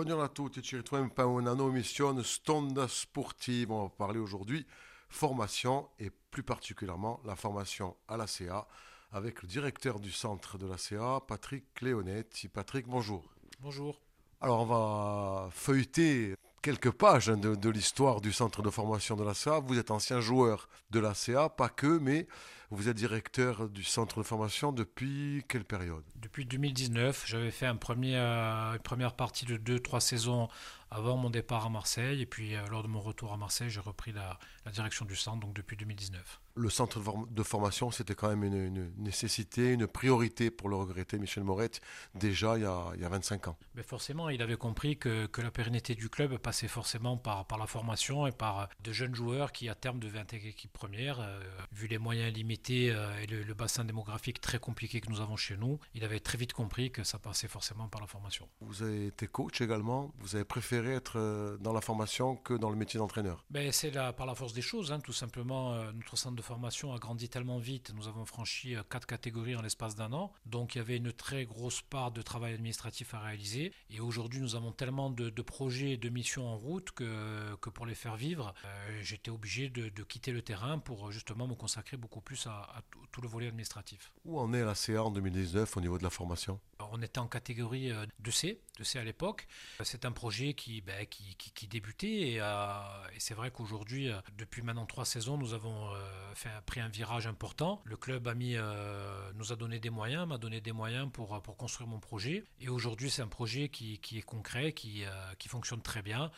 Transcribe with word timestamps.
Buongiorno 0.00 0.24
a 0.24 0.28
tutti, 0.28 0.62
ci 0.62 0.76
ritroviamo 0.76 1.12
per 1.12 1.26
una 1.26 1.52
nuova 1.52 1.72
emissione 1.72 2.22
Stonda 2.24 2.88
Sportive. 2.88 3.70
On 3.70 3.82
va 3.82 3.90
parler 3.90 4.18
aujourd'hui 4.18 4.64
formation 5.10 5.90
et 5.98 6.10
plus 6.30 6.42
particulièrement 6.42 7.20
la 7.26 7.36
formation 7.36 7.94
à 8.08 8.16
la 8.16 8.26
CA 8.26 8.66
avec 9.12 9.42
le 9.42 9.48
directeur 9.48 10.00
du 10.00 10.10
centre 10.10 10.56
de 10.56 10.66
la 10.66 10.78
CA, 10.78 11.20
Patrick 11.28 11.82
Léonetti. 11.82 12.48
Patrick, 12.48 12.88
bonjour. 12.88 13.30
Bonjour. 13.60 14.00
Alors 14.40 14.62
on 14.62 14.64
va 14.64 15.50
feuilleter 15.50 16.34
quelques 16.62 16.90
pages 16.90 17.26
de, 17.26 17.54
de 17.54 17.70
l'histoire 17.70 18.20
du 18.20 18.32
centre 18.32 18.62
de 18.62 18.70
formation 18.70 19.16
de 19.16 19.24
la 19.24 19.34
CA. 19.34 19.60
Vous 19.60 19.78
êtes 19.78 19.90
ancien 19.90 20.20
joueur 20.20 20.68
de 20.90 21.00
la 21.00 21.14
CA, 21.14 21.48
pas 21.48 21.68
que, 21.68 21.98
mais 21.98 22.26
vous 22.70 22.88
êtes 22.88 22.96
directeur 22.96 23.68
du 23.68 23.82
centre 23.82 24.18
de 24.18 24.22
formation 24.22 24.70
depuis 24.70 25.44
quelle 25.48 25.64
période? 25.64 26.04
Depuis 26.16 26.44
2019, 26.46 27.24
j'avais 27.26 27.50
fait 27.50 27.66
un 27.66 27.76
premier, 27.76 28.16
euh, 28.16 28.74
une 28.74 28.78
première 28.78 29.14
partie 29.14 29.44
de 29.44 29.56
2-3 29.56 29.98
saisons 29.98 30.48
avant 30.90 31.16
mon 31.16 31.30
départ 31.30 31.66
à 31.66 31.68
Marseille. 31.68 32.20
Et 32.22 32.26
puis 32.26 32.54
euh, 32.54 32.64
lors 32.70 32.84
de 32.84 32.88
mon 32.88 33.00
retour 33.00 33.32
à 33.32 33.36
Marseille, 33.36 33.70
j'ai 33.70 33.80
repris 33.80 34.12
la, 34.12 34.38
la, 34.64 34.70
direction 34.70 35.04
du 35.04 35.16
centre 35.16 35.40
donc 35.40 35.52
depuis 35.52 35.76
2019. 35.76 36.40
Le 36.54 36.68
centre 36.68 37.00
de 37.30 37.42
formation, 37.42 37.90
c'était 37.90 38.14
quand 38.14 38.28
même 38.28 38.44
une, 38.44 38.54
une, 38.54 38.92
nécessité, 38.98 39.72
une 39.72 39.86
priorité 39.86 40.50
pour 40.50 40.68
le 40.68 40.76
regretter 40.76 41.18
Michel 41.18 41.44
Moret, 41.44 41.70
déjà 42.14 42.56
il 42.56 42.62
y 42.62 42.66
a, 42.66 42.90
il 42.94 43.00
y 43.00 43.04
a 43.04 43.08
25 43.08 43.48
ans. 43.48 43.56
Mais 43.74 43.82
forcément, 43.82 44.28
il 44.28 44.42
avait 44.42 44.56
compris 44.56 44.96
que, 44.96 45.26
que, 45.26 45.40
la 45.40 45.50
pérennité 45.50 45.94
du 45.94 46.08
club 46.08 46.36
passait 46.38 46.68
forcément 46.68 47.16
par, 47.16 47.46
par 47.46 47.58
la 47.58 47.66
formation 47.66 48.26
et 48.26 48.32
par 48.32 48.68
de 48.82 48.92
jeunes 48.92 49.14
joueurs 49.14 49.52
qui, 49.52 49.68
à 49.68 49.74
terme, 49.74 49.98
devaient 49.98 50.18
intégrer 50.18 50.48
l'équipe 50.48 50.72
première. 50.72 51.20
Euh, 51.20 51.40
vu 51.72 51.86
les 51.86 51.98
moyens 51.98 52.32
limités 52.32 52.90
euh, 52.90 53.18
et 53.22 53.26
le, 53.26 53.42
le 53.42 53.54
bassin 53.54 53.84
démographique 53.84 54.40
très 54.40 54.58
compliqué 54.58 55.00
que 55.00 55.10
nous 55.10 55.20
avons 55.20 55.36
chez 55.36 55.56
nous, 55.56 55.78
il 55.94 56.04
avait 56.04 56.20
très 56.20 56.38
vite 56.38 56.52
compris 56.52 56.90
que 56.90 57.04
ça 57.04 57.18
passait 57.18 57.48
forcément 57.48 57.88
par 57.88 58.00
la 58.00 58.06
formation. 58.06 58.48
Vous 58.60 58.82
avez 58.82 59.06
été 59.06 59.26
coach 59.26 59.60
également, 59.60 60.12
vous 60.18 60.36
avez 60.36 60.44
préféré 60.44 60.94
être 60.94 61.18
euh, 61.18 61.56
dans 61.58 61.72
la 61.72 61.80
formation 61.80 62.36
que 62.36 62.54
dans 62.54 62.70
le 62.70 62.76
métier 62.76 62.98
d'entraîneur 62.98 63.44
ben, 63.50 63.72
C'est 63.72 63.90
par 63.90 64.26
la 64.26 64.34
force 64.34 64.52
des 64.52 64.62
choses, 64.62 64.92
hein, 64.92 65.00
tout 65.00 65.12
simplement. 65.12 65.74
Euh, 65.74 65.92
notre 65.92 66.16
centre 66.16 66.36
de 66.36 66.39
formation 66.42 66.92
a 66.92 66.98
grandi 66.98 67.28
tellement 67.28 67.58
vite, 67.58 67.92
nous 67.94 68.08
avons 68.08 68.24
franchi 68.24 68.76
euh, 68.76 68.82
quatre 68.88 69.06
catégories 69.06 69.56
en 69.56 69.62
l'espace 69.62 69.94
d'un 69.94 70.12
an, 70.12 70.32
donc 70.46 70.74
il 70.74 70.78
y 70.78 70.80
avait 70.80 70.96
une 70.96 71.12
très 71.12 71.44
grosse 71.44 71.82
part 71.82 72.10
de 72.10 72.22
travail 72.22 72.54
administratif 72.54 73.14
à 73.14 73.20
réaliser. 73.20 73.72
Et 73.90 74.00
aujourd'hui, 74.00 74.40
nous 74.40 74.56
avens 74.56 74.72
tellement 74.72 75.10
de, 75.10 75.30
de, 75.30 75.42
projets 75.42 75.92
et 75.92 75.96
de 75.96 76.08
missions 76.08 76.46
en 76.46 76.56
route 76.56 76.90
que, 76.92 77.54
que 77.56 77.70
pour 77.70 77.86
les 77.86 77.94
faire 77.94 78.16
vivre, 78.16 78.54
euh, 78.64 79.00
j'étais 79.02 79.30
obligé 79.30 79.68
de, 79.68 79.88
de, 79.88 80.02
quitter 80.02 80.32
le 80.32 80.42
terrain 80.42 80.78
pour 80.78 81.10
justement 81.12 81.46
me 81.46 81.54
consacrer 81.54 81.96
beaucoup 81.96 82.20
plus 82.20 82.46
à, 82.46 82.62
à 82.62 82.82
tout, 82.90 83.00
tout 83.10 83.20
le 83.20 83.28
volet 83.28 83.48
administratif. 83.48 84.12
Où 84.24 84.38
en 84.38 84.52
est 84.52 84.64
la 84.64 84.74
CA 84.74 85.04
en 85.04 85.10
2019 85.10 85.76
au 85.76 85.80
niveau 85.80 85.98
de 85.98 86.02
la 86.02 86.10
formation? 86.10 86.60
On 86.92 87.02
était 87.02 87.18
en 87.18 87.28
catégorie 87.28 87.92
2C, 88.22 88.58
2C 88.78 88.98
à 88.98 89.04
l'époque. 89.04 89.46
C'est 89.82 90.04
un 90.04 90.12
projet 90.12 90.54
qui, 90.54 90.80
ben, 90.80 91.06
qui, 91.06 91.34
qui, 91.36 91.50
qui, 91.50 91.68
débutait 91.68 92.32
et, 92.32 92.40
euh, 92.40 92.80
et 93.14 93.20
c'est 93.20 93.34
vrai 93.34 93.50
qu'aujourd'hui, 93.50 94.10
depuis 94.38 94.62
maintenant 94.62 94.86
trois 94.86 95.04
saisons, 95.04 95.36
nous 95.36 95.54
avons 95.54 95.94
euh, 95.94 96.29
fait, 96.34 96.50
pris 96.66 96.80
un 96.80 96.88
virage 96.88 97.26
important. 97.26 97.82
Le 97.84 97.96
club 97.96 98.28
euh, 98.28 99.32
nous 99.34 99.52
a 99.52 99.56
donné 99.56 99.78
des 99.78 99.90
moyens, 99.90 100.26
m'a 100.26 100.38
donné 100.38 100.60
des 100.60 100.72
moyens 100.72 101.10
pour, 101.12 101.40
pour 101.42 101.56
construire 101.56 101.88
mon 101.88 102.00
projet. 102.00 102.44
Et 102.60 102.68
aujourd'hui, 102.68 103.10
c'est 103.10 103.22
un 103.22 103.28
projet 103.28 103.68
qui, 103.68 103.98
qui, 103.98 104.18
est 104.18 104.22
concret, 104.22 104.72
qui, 104.72 105.04
euh, 105.04 105.08
qui 105.38 105.48
fonctionne 105.48 105.82
très 105.82 106.02
bien. 106.02 106.30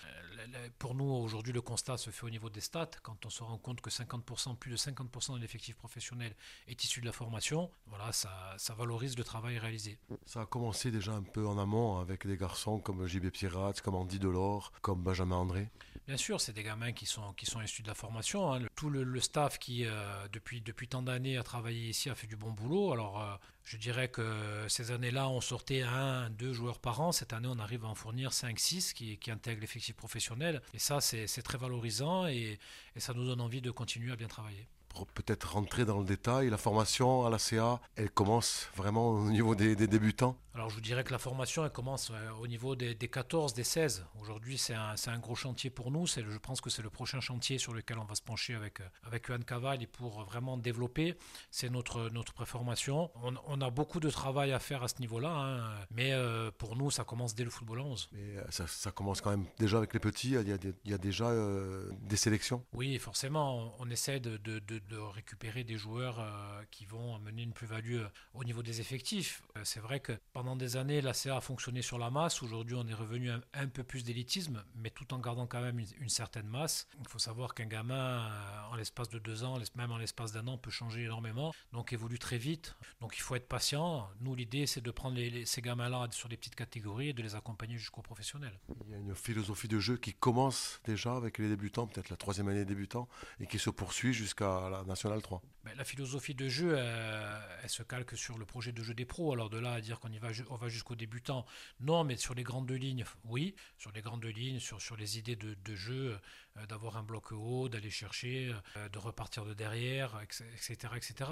Pour 0.79 0.95
nous, 0.95 1.05
aujourd'hui, 1.05 1.53
le 1.53 1.61
constat 1.61 1.97
se 1.97 2.11
fait 2.11 2.25
au 2.25 2.31
niveau 2.31 2.51
des 2.51 2.61
stats. 2.61 2.91
Quand 3.03 3.25
on 3.27 3.31
se 3.31 3.43
rend 3.43 3.59
compte 3.59 3.81
que 3.81 3.91
50%, 3.91 4.57
plus 4.57 4.73
de 4.73 4.77
50% 4.77 5.36
de 5.36 5.41
l'effectif 5.41 5.77
professionnel 5.77 6.35
est 6.67 6.83
issu 6.85 7.01
de 7.01 7.07
la 7.07 7.13
formation, 7.13 7.70
voilà, 7.86 8.13
ça, 8.13 8.55
ça 8.57 8.74
valorise 8.74 9.17
le 9.17 9.24
travail 9.24 9.59
réalisé. 9.59 9.98
Ça 10.27 10.42
a 10.42 10.47
commencé 10.47 10.91
déjà 10.91 11.13
un 11.13 11.23
peu 11.23 11.47
en 11.47 11.59
amont 11.59 11.98
avec 11.98 12.27
des 12.27 12.36
garçons 12.36 12.79
comme 12.79 13.07
JB 13.07 13.30
Pirate, 13.30 13.80
comme 13.80 13.95
Andy 13.95 14.19
Delors, 14.19 14.73
comme 14.83 15.03
Benjamin 15.03 15.36
André. 15.36 15.69
Bien 16.08 16.17
sûr, 16.17 16.40
c'est 16.40 16.52
des 16.52 16.64
gamins 16.64 16.92
qui 16.92 17.07
sont, 17.07 17.33
qui 17.35 17.46
sont 17.46 17.61
issus 17.61 17.83
de 17.83 17.89
la 17.89 17.95
formation. 17.95 18.52
Hein. 18.52 18.61
Tout 18.74 18.90
le, 18.90 19.20
staff 19.20 19.58
qui, 19.58 19.86
euh, 19.86 20.27
depuis, 20.33 20.61
depuis 20.61 20.89
tant 20.89 21.01
d'années, 21.01 21.36
a 21.36 21.45
travaillé 21.45 21.90
ici, 21.90 22.11
a 22.11 22.14
fait 22.17 22.27
du 22.27 22.36
bon 22.36 22.51
boulot. 22.51 22.92
Alors, 22.92 23.23
euh, 23.23 23.36
je 23.64 23.77
dirais 23.77 24.08
que 24.08 24.67
ces 24.68 24.91
années-là, 24.91 25.29
on 25.29 25.41
sortait 25.41 25.83
un, 25.83 26.29
deux 26.30 26.52
joueurs 26.52 26.80
par 26.80 27.01
an. 27.01 27.12
Cette 27.12 27.33
année, 27.33 27.48
on 27.48 27.58
arrive 27.58 27.85
à 27.85 27.89
en 27.89 27.95
fournir 27.95 28.33
5, 28.33 28.58
6 28.58 28.95
qui, 28.95 29.17
qui 29.18 29.30
intègrent 29.30 29.61
l'effectif 29.61 29.95
professionnel. 29.95 30.61
Et 30.74 30.80
ça, 30.80 31.01
c'est 31.01 31.42
très 31.42 31.58
valorisant 31.58 32.27
et 32.27 32.58
ça 32.96 33.14
nous 33.14 33.24
donne 33.24 33.41
envie 33.41 33.61
de 33.61 33.70
continuer 33.70 34.12
à 34.12 34.17
bien 34.17 34.29
travailler 34.29 34.67
peut-être 35.14 35.53
rentrer 35.53 35.85
dans 35.85 35.98
le 35.98 36.05
détail, 36.05 36.51
la 36.51 36.58
formation 36.58 37.27
à 37.27 37.30
la 37.30 37.39
CA, 37.39 37.80
elle 37.97 38.11
commence 38.11 38.69
vraiment 38.77 39.11
au 39.11 39.30
niveau 39.30 39.55
des, 39.55 39.77
des 39.77 39.86
débutants 39.86 40.36
Alors 40.55 40.69
je 40.69 40.75
vous 40.75 40.80
dirais 40.80 41.03
que 41.05 41.13
la 41.13 41.19
formation, 41.19 41.64
elle 41.64 41.73
commence 41.73 42.11
euh, 42.11 42.30
au 42.41 42.47
niveau 42.47 42.77
des, 42.77 42.95
des 42.95 43.08
14, 43.08 43.55
des 43.55 43.64
16. 43.64 44.05
Aujourd'hui, 44.20 44.58
c'est 44.58 44.75
un, 44.75 44.95
un, 45.07 45.19
gros 45.19 45.35
chantier 45.35 45.70
pour 45.70 45.91
nous. 45.91 46.07
Je 46.07 46.39
pense 46.39 46.61
que 46.61 46.70
c'est 46.70 46.83
le 46.83 46.91
prochain 46.91 47.20
chantier 47.20 47.58
sur 47.58 47.73
lequel 47.73 47.98
on 47.98 48.05
va 48.05 48.14
se 48.14 48.23
pencher 48.23 48.55
avec, 48.55 48.80
euh, 48.80 48.89
avec 49.05 49.27
Johan 49.27 49.39
Caval 49.39 49.86
pour 49.89 50.23
vraiment 50.25 50.58
développer. 50.58 51.17
C'est 51.51 51.70
notre, 51.70 52.11
notre 52.11 52.35
préformation. 52.35 53.11
On, 53.23 53.35
on, 53.47 53.61
a 53.61 53.70
beaucoup 53.70 54.01
de 54.01 54.11
travail 54.11 54.53
à 54.53 54.59
faire 54.59 54.83
à 54.83 54.89
ce 54.89 55.01
niveau-là, 55.01 55.30
hein, 55.30 55.86
mais 55.91 56.13
euh, 56.13 56.51
pour 56.59 56.77
nous, 56.77 56.91
ça 56.91 57.05
commence 57.05 57.35
dès 57.35 57.45
le 57.45 57.51
football 57.51 57.80
à 57.80 57.83
11. 57.85 58.11
Mais 58.13 58.36
ça, 58.51 58.67
ça, 58.67 58.91
commence 58.91 59.20
quand 59.20 59.30
même 59.30 59.47
déjà 59.59 59.79
avec 59.79 59.95
les 59.95 60.01
petits, 60.01 60.33
il 60.33 60.48
y 60.48 60.53
a, 60.53 60.59
des, 60.59 60.74
il 60.85 60.91
y 60.91 60.95
a 60.95 60.98
déjà 60.98 61.29
euh, 61.29 61.91
des 62.03 62.17
sélections 62.17 62.64
Oui, 62.74 62.98
forcément, 62.98 63.73
on, 63.79 63.86
on 63.86 63.91
essaie 63.91 64.20
de, 64.20 64.36
de, 64.36 64.59
de 64.59 64.82
de 64.89 64.97
récupérer 64.97 65.65
des 65.65 65.77
joueurs 65.77 66.19
euh, 66.19 66.63
qui 66.70 66.87
vont 66.87 67.17
amener 67.17 67.43
une 67.43 67.53
plus-value 67.53 68.01
euh, 68.01 68.09
au 68.35 68.45
niveau 68.45 68.63
des 68.63 68.81
effectifs. 68.81 69.43
Euh, 69.57 69.63
c'est 69.65 69.81
vrai 69.81 70.01
que 70.01 70.13
pendant 70.33 70.57
des 70.57 70.77
années, 70.77 71.01
la 71.01 71.15
CA 71.15 71.37
a 71.37 71.41
fonctionné 71.41 71.83
sur 71.83 71.98
la 71.98 72.11
masse. 72.11 72.43
Aujourd'hui, 72.43 72.77
on 72.77 72.87
est 72.87 72.95
revenu 72.95 73.31
un, 73.31 73.69
peu 73.69 73.83
plus 73.83 74.05
d'élitisme, 74.05 74.63
mais 74.77 74.91
tout 74.91 75.15
en 75.15 75.19
gardant 75.19 75.47
quand 75.47 75.61
même 75.61 75.79
une, 75.79 76.09
certaine 76.09 76.47
masse. 76.47 76.87
Il 77.01 77.09
faut 77.09 77.19
savoir 77.19 77.55
qu'un 77.55 77.67
gamin, 77.67 78.31
en 78.71 78.75
l'espace 78.75 79.09
de 79.09 79.19
deux 79.19 79.45
ans, 79.45 79.59
même 79.77 79.92
en 79.92 79.98
l'espace 79.98 80.33
d'un 80.33 80.47
an, 80.47 80.59
peut 80.59 80.71
changer 80.71 81.05
énormément, 81.05 81.55
donc 81.73 81.92
évolue 81.92 82.19
très 82.19 82.39
vite. 82.39 82.77
Donc 83.01 83.17
il 83.17 83.21
faut 83.21 83.35
être 83.35 83.48
patient. 83.48 84.11
Nous, 84.21 84.35
l'idée, 84.35 84.67
c'est 84.67 84.83
de 84.83 84.91
prendre 84.91 85.19
ces 85.45 85.63
gamins-là 85.63 86.09
sur 86.11 86.29
des 86.29 86.37
petites 86.37 86.55
catégories 86.55 87.09
et 87.09 87.13
de 87.13 87.23
les 87.23 87.35
accompagner 87.35 87.79
jusqu'au 87.79 88.03
professionnel. 88.03 88.59
Il 88.87 88.91
y 88.91 88.95
a 88.95 88.98
une 88.98 89.15
philosophie 89.15 89.69
de 89.69 89.79
jeu 89.79 89.97
qui 89.97 90.13
commence 90.13 90.81
déjà 90.85 91.17
avec 91.17 91.39
les 91.39 91.48
débutants, 91.48 91.87
peut-être 91.87 92.11
la 92.11 92.17
troisième 92.17 92.48
année 92.48 92.65
débutant, 92.65 93.09
et 93.41 93.47
qui 93.47 93.59
se 93.59 93.71
poursuit 93.71 94.13
jusqu'à 94.13 94.69
la 94.73 94.85
National 94.85 95.23
3 95.23 95.43
ben, 95.65 95.75
La 95.77 95.85
philosophie 95.85 96.35
de 96.35 96.49
jeu, 96.49 96.75
euh, 96.75 97.41
elle 97.63 97.69
se 97.69 97.83
calque 97.83 98.17
sur 98.17 98.39
le 98.39 98.45
projet 98.45 98.73
de 98.73 98.83
jeu 98.83 98.95
des 98.95 99.05
pros. 99.05 99.33
Alors 99.33 99.51
de 99.51 99.59
là 99.59 99.75
à 99.75 99.81
dire 99.81 100.01
qu'on 100.01 100.11
y 100.11 100.19
va, 100.19 100.29
on 100.51 100.57
va 100.57 100.69
jusqu'aux 100.69 100.95
débutants, 100.95 101.47
non, 101.81 102.05
mais 102.05 102.17
sur 102.17 102.35
les 102.35 102.43
grandes 102.43 102.71
lignes, 102.71 103.05
oui. 103.25 103.55
Sur 103.79 103.93
les 103.93 104.01
grandes 104.01 104.25
lignes, 104.25 104.59
sur, 104.59 104.81
sur 104.81 104.97
les 104.97 105.19
idées 105.19 105.37
de, 105.37 105.55
de 105.55 105.75
jeu, 105.75 106.19
euh, 106.59 106.67
d'avoir 106.67 106.97
un 106.97 107.03
bloc 107.03 107.33
haut, 107.33 107.69
d'aller 107.69 107.91
chercher, 107.91 108.55
euh, 108.77 108.89
de 108.89 108.99
repartir 108.99 109.45
de 109.45 109.55
derrière, 109.55 110.21
etc. 110.23 110.77
etc. 110.97 111.31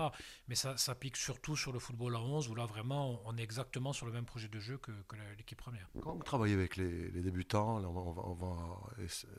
Mais 0.48 0.54
ça 0.54 0.76
s'applique 0.76 1.16
surtout 1.16 1.56
sur 1.56 1.72
le 1.72 1.78
football 1.78 2.14
à 2.16 2.20
11, 2.20 2.48
où 2.48 2.54
là 2.54 2.66
vraiment 2.66 3.20
on 3.24 3.36
est 3.36 3.42
exactement 3.42 3.92
sur 3.92 4.06
le 4.06 4.12
même 4.12 4.26
projet 4.26 4.48
de 4.48 4.60
jeu 4.60 4.78
que, 4.78 4.92
que 5.08 5.16
l'équipe 5.36 5.58
première. 5.58 5.88
Quand 6.02 6.14
vous 6.14 6.22
travaillez 6.22 6.54
avec 6.54 6.76
les, 6.76 7.10
les 7.10 7.22
débutants, 7.22 7.78
là, 7.78 7.88
on, 7.88 8.12
va, 8.12 8.22
on 8.22 8.34
va 8.34 8.80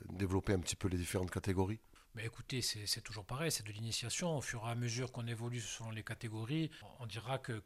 développer 0.10 0.54
un 0.54 0.60
petit 0.60 0.76
peu 0.76 0.88
les 0.88 0.98
différentes 0.98 1.32
catégories? 1.32 1.80
Mais 2.16 2.26
écoutez, 2.26 2.62
c'est 2.62 3.02
toujours 3.02 3.26
pareil, 3.26 3.52
c'est 3.52 3.66
de 3.66 3.72
l'initiation. 3.72 4.38
Au 4.38 4.42
fur 4.42 4.64
et 4.68 4.72
à 4.72 4.76
mesure 4.76 5.12
qu'on 5.12 5.28
évolue 5.28 5.62
selon 5.62 5.92
les 5.92 6.04
catégories, 6.04 6.70
on 7.00 7.06
dira 7.06 7.38
que, 7.38 7.62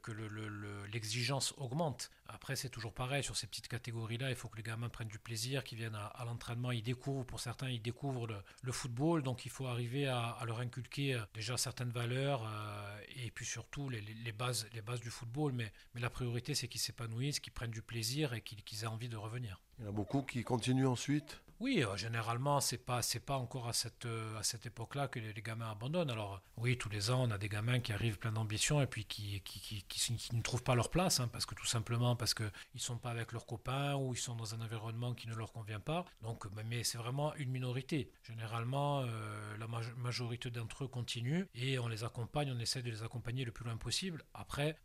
l'exigence 0.92 1.52
le, 1.52 1.58
le, 1.58 1.64
augmente. 1.64 2.12
Après, 2.28 2.56
c'est 2.56 2.70
toujours 2.70 2.94
pareil, 2.94 3.24
sur 3.24 3.36
ces 3.36 3.48
petites 3.48 3.68
catégories-là, 3.68 4.30
il 4.30 4.36
faut 4.36 4.48
que 4.48 4.58
les 4.58 4.64
gamins 4.64 4.90
prennent 4.90 5.08
du 5.08 5.18
plaisir, 5.18 5.64
qu'ils 5.64 5.80
viennent 5.80 5.96
à, 5.96 6.26
l'entraînement, 6.26 6.72
ils 6.72 6.84
découvrent, 6.84 7.26
pour 7.26 7.40
certains, 7.40 7.70
ils 7.70 7.82
découvrent 7.82 8.28
le, 8.62 8.72
football, 8.72 9.24
donc 9.24 9.46
il 9.46 9.52
faut 9.52 9.66
arriver 9.66 10.08
à, 10.08 10.38
leur 10.46 10.60
inculquer 10.60 11.16
euh, 11.16 11.22
déjà 11.34 11.58
certaines 11.58 11.92
valeurs 11.92 12.44
euh, 12.46 13.00
et 13.16 13.32
puis 13.32 13.46
surtout 13.46 13.90
les, 13.90 14.32
bases, 14.32 14.68
les 14.74 14.82
bases 14.82 15.02
du 15.02 15.10
football. 15.10 15.54
Mais, 15.54 15.72
la 15.96 16.10
priorité, 16.10 16.54
c'est 16.54 16.68
qu'ils 16.68 16.82
s'épanouissent, 16.82 17.40
qu'ils 17.40 17.54
prennent 17.54 17.72
du 17.72 17.82
plaisir 17.82 18.34
et 18.34 18.42
qu'ils 18.42 18.64
qu 18.64 18.76
aient 18.84 18.86
envie 18.86 19.10
de 19.10 19.18
revenir. 19.18 19.62
Il 19.80 19.86
y 19.86 19.88
en 19.88 19.90
a 19.90 19.94
beaucoup 19.94 20.22
qui 20.22 20.44
continuent 20.44 20.88
ensuite 20.88 21.42
oui, 21.66 21.84
euh, 21.84 21.96
généralement, 21.98 22.62
c'est 22.62 22.78
pas 22.78 23.02
pas 23.26 23.38
encore 23.38 23.68
à 23.68 23.74
cette 23.74 24.06
euh, 24.06 24.40
cette 24.44 24.68
époque-là 24.68 25.08
que 25.08 25.18
les, 25.20 25.42
gamins 25.42 25.72
abandonnent. 25.72 26.12
Alors 26.12 26.40
oui, 26.58 26.78
tous 26.78 26.90
les 26.90 27.10
ans, 27.10 27.24
on 27.24 27.32
a 27.32 27.40
des 27.40 27.50
gamins 27.50 27.80
qui 27.80 27.92
arrivent 27.92 28.20
plein 28.20 28.32
d'ambition 28.32 28.82
et 28.82 28.86
puis 28.86 29.06
qui 29.06 29.42
qui, 29.42 29.60
qui, 29.60 29.84
qui, 29.84 30.36
ne 30.36 30.44
trouvent 30.44 30.62
pas 30.62 30.76
leur 30.76 30.92
place, 30.92 31.20
hein, 31.20 31.28
parce 31.28 31.48
que 31.48 31.56
tout 31.56 31.66
simplement 31.66 32.16
parce 32.16 32.36
que 32.36 32.44
ils 32.76 32.80
sont 32.80 33.00
pas 33.00 33.10
avec 33.10 33.32
leurs 33.32 33.48
copains 33.48 33.96
ou 33.96 34.14
ils 34.14 34.20
sont 34.20 34.36
dans 34.36 34.54
un 34.54 34.62
environnement 34.62 35.16
qui 35.16 35.28
ne 35.28 35.34
leur 35.34 35.52
convient 35.54 35.80
pas. 35.80 36.06
Donc, 36.22 36.46
mais 36.68 36.84
c'est 36.84 37.00
vraiment 37.00 37.34
une 37.34 37.50
minorité. 37.50 38.12
Généralement, 38.22 39.02
euh, 39.02 39.58
la 39.58 39.66
majorité 39.98 40.52
d'entre 40.52 40.84
eux 40.84 40.88
continuent 40.88 41.48
et 41.56 41.80
on 41.80 41.88
les 41.88 42.04
accompagne, 42.04 42.52
on 42.56 42.60
essaie 42.60 42.84
de 42.84 42.92
les 42.92 43.02
accompagner 43.02 43.44
le 43.44 43.52
plus 43.52 43.66
loin 43.66 43.78
possible. 43.78 44.24
Après, 44.36 44.78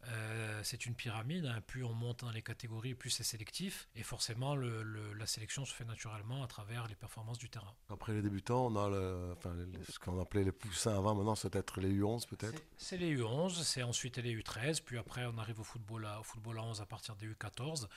c'est 0.63 0.87
une 0.87 0.95
pyramide. 0.95 1.45
Hein, 1.45 1.61
plus 1.67 1.85
on 1.85 1.93
monte 1.93 2.21
dans 2.25 2.31
les 2.31 2.43
catégories, 2.43 2.95
plus 2.95 3.11
c'est 3.11 3.25
sélectif 3.25 3.89
et 3.95 4.03
forcément 4.03 4.57
la 4.57 5.27
sélection 5.27 5.67
se 5.67 5.75
fait 5.75 5.85
naturellement 5.85 6.43
à 6.43 6.47
travers 6.47 6.70
travers 6.71 6.89
les 6.89 6.95
performances 6.95 7.39
du 7.39 7.49
terrain. 7.49 7.75
Après 7.89 8.13
les 8.13 8.23
débutants, 8.23 8.67
on 8.67 8.77
a 8.77 8.89
le, 8.89 9.33
enfin, 9.33 9.55
ce 9.89 9.99
qu'on 9.99 10.21
appelait 10.21 10.45
les 10.45 10.53
poussins 10.53 10.97
avant, 10.97 11.15
maintenant 11.15 11.35
c'est 11.35 11.51
peut-être 11.51 11.81
les 11.81 11.93
U11 11.93 12.29
peut-être 12.29 12.63
C'est 12.77 12.97
les 12.97 13.17
U11, 13.17 13.63
c'est 13.63 13.83
ensuite 13.83 14.19
les 14.19 14.37
U13, 14.37 14.83
puis 14.85 14.97
après 14.99 15.27
on 15.27 15.37
arrive 15.39 15.61
au 15.61 15.65
football, 15.65 16.07
à, 16.07 16.21
au 16.21 16.23
football 16.23 16.59
à 16.59 16.63
11 16.63 16.81
à 16.81 16.87
partir 16.87 17.17
des 17.17 17.27
U14. 17.29 17.89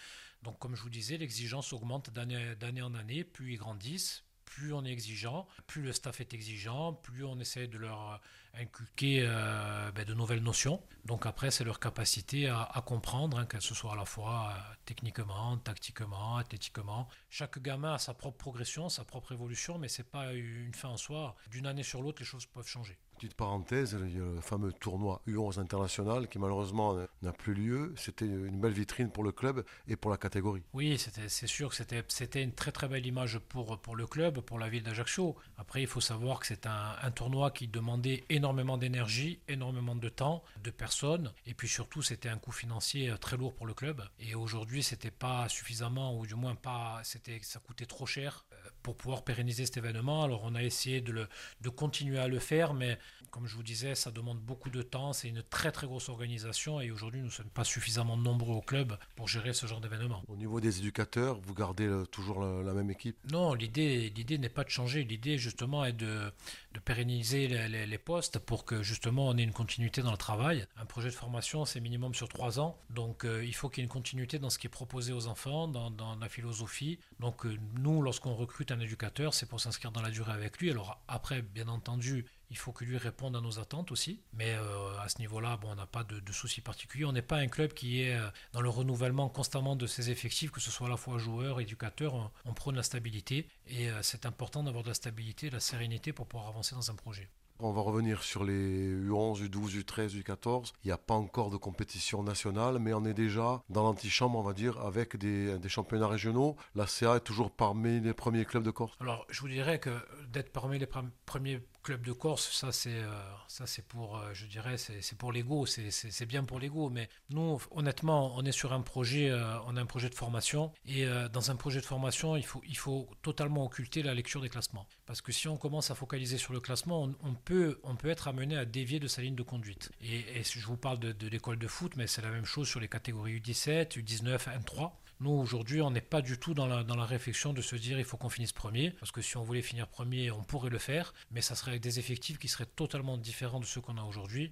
Donc 0.41 0.57
comme 0.59 0.75
je 0.75 0.81
vous 0.81 0.89
disais, 0.89 1.17
l'exigence 1.17 1.71
augmente 1.71 2.09
d'année 2.09 2.81
en 2.81 2.93
année, 2.95 3.23
puis 3.23 3.53
ils 3.53 3.57
grandissent, 3.57 4.23
plus 4.45 4.73
on 4.73 4.83
est 4.85 4.91
exigeant, 4.91 5.47
plus 5.67 5.83
le 5.83 5.93
staff 5.93 6.19
est 6.19 6.33
exigeant, 6.33 6.93
plus 6.93 7.25
on 7.25 7.39
essaie 7.39 7.67
de 7.67 7.77
leur 7.77 8.21
inculquer 8.53 9.23
euh, 9.25 9.91
ben, 9.91 10.05
de 10.05 10.13
nouvelles 10.13 10.43
notions. 10.43 10.81
Donc 11.05 11.25
après, 11.25 11.51
c'est 11.51 11.63
leur 11.63 11.79
capacité 11.79 12.47
à, 12.47 12.81
comprendre, 12.85 13.39
hein, 13.39 13.45
que 13.45 13.59
ce 13.59 13.73
soit 13.73 13.93
à 13.93 13.95
la 13.95 14.05
fois 14.05 14.49
euh, 14.51 14.73
techniquement, 14.85 15.57
tactiquement, 15.57 16.37
athlétiquement. 16.37 17.07
Chaque 17.29 17.59
gamin 17.59 17.95
a 17.95 17.97
sa 17.97 18.13
propre 18.13 18.37
progression, 18.37 18.89
sa 18.89 19.03
propre 19.03 19.31
évolution, 19.31 19.77
mais 19.77 19.87
c'est 19.87 20.09
pas 20.09 20.33
une 20.33 20.73
fin 20.73 20.89
en 20.89 20.97
soi. 20.97 21.35
D'une 21.49 21.65
année 21.65 21.83
sur 21.83 22.01
l'autre, 22.01 22.21
les 22.21 22.25
choses 22.25 22.45
peuvent 22.45 22.67
changer. 22.67 22.97
Petite 23.23 23.37
parenthèse, 23.37 23.95
le 23.95 24.41
fameux 24.41 24.73
tournoi 24.73 25.21
U11 25.29 25.57
international 25.57 26.27
qui 26.27 26.39
malheureusement 26.39 26.97
n'a 27.21 27.31
plus 27.31 27.53
lieu. 27.53 27.93
C'était 27.95 28.25
une 28.25 28.59
belle 28.59 28.73
vitrine 28.73 29.09
pour 29.09 29.23
le 29.23 29.31
club 29.31 29.63
et 29.87 29.95
pour 29.95 30.11
la 30.11 30.17
catégorie. 30.17 30.61
Oui, 30.73 30.97
c'est 30.97 31.47
sûr 31.47 31.69
que 31.69 32.03
c'était 32.09 32.43
une 32.43 32.51
très 32.51 32.73
très 32.73 32.89
belle 32.89 33.05
image 33.05 33.39
pour, 33.39 33.79
pour 33.79 33.95
le 33.95 34.07
club, 34.07 34.41
pour 34.41 34.59
la 34.59 34.67
ville 34.67 34.83
d'Ajaccio. 34.83 35.37
Après, 35.57 35.81
il 35.81 35.87
faut 35.87 36.01
savoir 36.01 36.41
que 36.41 36.47
c'est 36.47 36.65
un, 36.65 37.11
tournoi 37.15 37.51
qui 37.51 37.69
demandait 37.69 38.25
énormément 38.27 38.77
d'énergie, 38.77 39.39
énormément 39.47 39.95
de 39.95 40.09
temps, 40.09 40.43
de 40.61 40.69
personnes, 40.69 41.31
et 41.45 41.53
puis 41.53 41.69
surtout 41.69 42.01
c'était 42.01 42.27
un 42.27 42.37
coût 42.37 42.51
financier 42.51 43.09
euh, 43.09 43.15
très 43.15 43.37
lourd 43.37 43.53
pour 43.53 43.67
le 43.67 43.73
club. 43.73 44.03
Et 44.19 44.35
aujourd'hui 44.35 44.83
c'était 44.83 45.11
pas 45.11 45.47
suffisamment, 45.47 46.19
ou 46.19 46.27
du 46.27 46.35
moins 46.35 46.55
pas, 46.55 47.01
ça 47.03 47.59
coûtait 47.61 47.85
trop 47.85 48.05
cher 48.05 48.43
pour 48.83 48.95
pouvoir 48.95 49.23
pérenniser 49.23 49.65
cet 49.65 49.77
événement. 49.77 50.23
Alors 50.23 50.41
on 50.43 50.55
a 50.55 50.61
essayé 50.61 51.01
de, 51.01 51.11
le, 51.11 51.71
continuer 51.71 52.19
à 52.19 52.27
le 52.27 52.39
faire, 52.39 52.73
mais 52.73 52.99
comme 53.33 53.47
je 53.47 53.55
vous 53.55 53.63
disais, 53.63 53.95
ça 53.95 54.11
demande 54.11 54.39
beaucoup 54.39 54.69
de 54.69 54.83
temps, 54.83 55.11
c'est 55.11 55.27
une 55.27 55.41
très 55.41 55.71
très 55.71 55.87
grosse 55.87 56.07
organisation, 56.07 56.79
et 56.79 56.91
aujourd'hui 56.91 57.19
nous 57.19 57.25
ne 57.25 57.31
sommes 57.31 57.49
pas 57.49 57.63
suffisamment 57.63 58.15
nombreux 58.15 58.55
au 58.55 58.61
club 58.61 58.95
pour 59.15 59.27
gérer 59.27 59.53
ce 59.53 59.65
genre 59.65 59.81
d'événement. 59.81 60.21
Au 60.27 60.35
niveau 60.35 60.61
des 60.61 60.77
éducateurs, 60.77 61.39
vous 61.41 61.55
gardez 61.55 61.89
toujours 62.11 62.45
la, 62.45 62.73
même 62.73 62.91
équipe? 62.91 63.17
Non, 63.31 63.55
l'idée, 63.55 64.13
n'est 64.37 64.49
pas 64.49 64.63
de 64.63 64.69
changer, 64.69 65.03
l'idée 65.03 65.39
justement 65.39 65.83
est 65.83 65.93
de, 65.93 66.31
de 66.75 66.79
pérenniser 66.79 67.47
les, 67.47 67.87
les 67.87 67.97
postes 67.97 68.37
pour 68.37 68.65
que 68.65 68.83
justement 68.83 69.29
on 69.29 69.37
ait 69.37 69.43
une 69.43 69.51
continuité 69.51 70.03
dans 70.03 70.11
le 70.11 70.17
travail. 70.17 70.67
Un 70.77 70.85
projet 70.85 71.09
de 71.09 71.15
formation, 71.15 71.65
c'est 71.65 71.79
minimum 71.79 72.13
sur 72.13 72.29
trois 72.29 72.59
ans, 72.59 72.77
donc 72.91 73.25
euh, 73.25 73.43
il 73.43 73.55
faut 73.55 73.67
qu'il 73.67 73.79
y 73.79 73.81
ait 73.81 73.85
une 73.85 73.91
continuité 73.91 74.37
dans 74.37 74.51
ce 74.51 74.59
qui 74.59 74.67
est 74.67 74.69
proposé 74.69 75.11
aux 75.11 75.25
enfants, 75.25 75.67
dans, 75.67 75.89
dans 75.89 76.15
la 76.17 76.29
philosophie. 76.29 76.99
Donc 77.19 77.47
euh, 77.47 77.57
nous, 77.79 78.03
lorsqu'on 78.03 78.35
recrute 78.35 78.71
un 78.71 78.79
éducateur, 78.79 79.33
c'est 79.33 79.47
pour 79.47 79.59
s'inscrire 79.59 79.91
dans 79.91 80.03
la 80.03 80.11
durée 80.11 80.33
avec 80.33 80.59
lui. 80.59 80.69
Alors 80.69 81.01
après, 81.07 81.41
bien 81.41 81.67
entendu, 81.67 82.27
il 82.53 82.57
faut 82.57 82.71
que 82.71 82.85
lui 82.85 82.97
réponde 82.97 83.35
à 83.35 83.41
nos 83.41 83.59
attentes 83.59 83.91
aussi. 83.91 84.21
Mais 84.33 84.53
euh, 84.53 84.99
à 85.01 85.09
ce 85.09 85.19
niveau-là, 85.19 85.57
bon, 85.57 85.71
on 85.71 85.75
n'a 85.75 85.85
pas 85.85 86.03
de, 86.03 86.31
soucis 86.31 86.61
particuliers. 86.61 87.05
On 87.05 87.11
n'est 87.11 87.21
pas 87.21 87.37
un 87.37 87.47
club 87.47 87.73
qui 87.73 88.01
est 88.01 88.17
dans 88.53 88.61
le 88.61 88.69
renouvellement 88.69 89.27
constamment 89.27 89.75
de 89.75 89.87
ses 89.87 90.09
effectifs, 90.09 90.51
que 90.51 90.61
ce 90.61 90.71
soit 90.71 90.87
à 90.87 90.89
la 90.89 90.97
fois 90.97 91.17
joueurs, 91.17 91.59
éducateurs. 91.59 92.13
On, 92.13 92.31
on 92.45 92.53
prône 92.53 92.75
la 92.75 92.83
stabilité. 92.83 93.47
Et 93.67 93.89
c'est 94.01 94.25
important 94.25 94.63
d'avoir 94.63 94.83
de 94.83 94.89
la 94.89 94.93
stabilité, 94.93 95.49
de 95.49 95.55
la 95.55 95.59
sérénité 95.59 96.13
pour 96.13 96.27
pouvoir 96.27 96.49
avancer 96.49 96.75
dans 96.75 96.89
un 96.89 96.95
projet. 96.95 97.29
On 97.59 97.71
va 97.71 97.81
revenir 97.81 98.23
sur 98.23 98.43
les 98.43 98.93
U11, 98.93 99.47
U12, 99.47 99.83
U13, 99.83 100.21
U14. 100.21 100.73
Il 100.83 100.87
n'y 100.87 100.91
a 100.91 100.97
pas 100.97 101.13
encore 101.13 101.49
de 101.49 101.57
compétition 101.57 102.23
nationale, 102.23 102.79
mais 102.79 102.93
on 102.93 103.05
est 103.05 103.13
déjà 103.13 103.61
dans 103.69 103.83
l'antichambre, 103.83 104.37
on 104.39 104.41
va 104.41 104.53
dire, 104.53 104.79
avec 104.81 105.15
des, 105.15 105.57
championnats 105.69 106.07
régionaux. 106.07 106.57
La 106.75 106.87
CA 106.87 107.15
est 107.17 107.19
toujours 107.21 107.51
parmi 107.51 108.01
les 108.01 108.13
premiers 108.13 108.45
clubs 108.45 108.63
de 108.63 108.71
Corse. 108.71 108.97
Alors, 108.99 109.25
je 109.29 109.39
vous 109.41 109.47
dirais 109.47 109.79
que 109.79 109.91
d'être 110.27 110.51
parmi 110.51 110.79
les 110.79 110.87
premiers 111.25 111.61
club 111.83 112.01
de 112.01 112.13
Corse, 112.13 112.49
ça 112.51 112.71
c'est 112.71 112.95
euh, 112.95 113.11
ça 113.47 113.67
c'est 113.67 113.85
pour, 113.85 114.17
euh, 114.17 114.33
je 114.33 114.45
dirais, 114.47 114.77
c'est 114.77 115.17
pour 115.17 115.31
l'ego, 115.31 115.65
c'est 115.65 116.25
bien 116.25 116.43
pour 116.43 116.59
l'ego. 116.59 116.89
Mais 116.89 117.09
nous, 117.29 117.61
honnêtement, 117.71 118.35
on 118.35 118.43
est 118.45 118.51
sur 118.51 118.73
un 118.73 118.81
projet, 118.81 119.29
euh, 119.29 119.59
on 119.67 119.77
a 119.77 119.81
un 119.81 119.85
projet 119.85 120.09
de 120.09 120.15
formation 120.15 120.71
et 120.85 121.05
dans 121.31 121.51
un 121.51 121.55
projet 121.55 121.81
de 121.81 121.85
formation, 121.85 122.35
il 122.37 122.45
faut 122.45 122.61
il 122.65 122.77
faut 122.77 123.09
totalement 123.21 123.65
occulter 123.65 124.01
la 124.01 124.13
lecture 124.13 124.41
des 124.41 124.49
classements, 124.49 124.87
parce 125.05 125.21
que 125.21 125.31
si 125.31 125.47
on 125.47 125.57
commence 125.57 125.91
à 125.91 125.95
focaliser 125.95 126.37
sur 126.37 126.53
le 126.53 126.59
classement, 126.59 127.09
on, 127.21 127.33
peut 127.33 127.79
on 127.83 127.95
peut 127.95 128.09
être 128.09 128.27
amené 128.27 128.57
à 128.57 128.65
dévier 128.65 128.99
de 128.99 129.07
sa 129.07 129.21
ligne 129.21 129.35
de 129.35 129.43
conduite. 129.43 129.91
Et, 130.01 130.23
je 130.43 130.65
vous 130.65 130.77
parle 130.77 130.99
de, 130.99 131.11
de 131.11 131.27
l'école 131.27 131.57
de 131.57 131.67
foot, 131.67 131.93
mais 131.95 132.07
c'est 132.07 132.21
la 132.21 132.29
même 132.29 132.45
chose 132.45 132.67
sur 132.67 132.79
les 132.79 132.87
catégories 132.87 133.39
U17, 133.39 133.99
U19, 133.99 134.37
N3. 134.63 134.91
Nous, 135.23 135.31
aujourd'hui, 135.31 135.81
on 135.81 135.89
n'est 135.89 136.01
pas 136.01 136.21
du 136.21 136.37
tout 136.37 136.53
dans 136.53 136.67
la, 136.67 137.05
réflexion 137.05 137.53
de 137.53 137.61
se 137.61 137.77
dire 137.77 137.97
il 137.97 138.03
faut 138.03 138.17
qu'on 138.17 138.27
finisse 138.27 138.51
premier, 138.51 138.91
parce 138.91 139.13
que 139.13 139.21
si 139.21 139.37
on 139.37 139.43
voulait 139.43 139.61
finir 139.61 139.87
premier, 139.87 140.31
on 140.31 140.43
pourrait 140.43 140.69
le 140.69 140.79
faire, 140.79 141.13
mais 141.31 141.39
ça 141.39 141.55
serait 141.55 141.71
avec 141.71 141.81
des 141.81 141.97
effectifs 141.97 142.37
qui 142.37 142.49
seraient 142.49 142.65
totalement 142.65 143.17
différents 143.17 143.61
de 143.61 143.65
ceux 143.65 143.79
qu'on 143.79 143.95
a 143.95 144.03
aujourd'hui. 144.03 144.51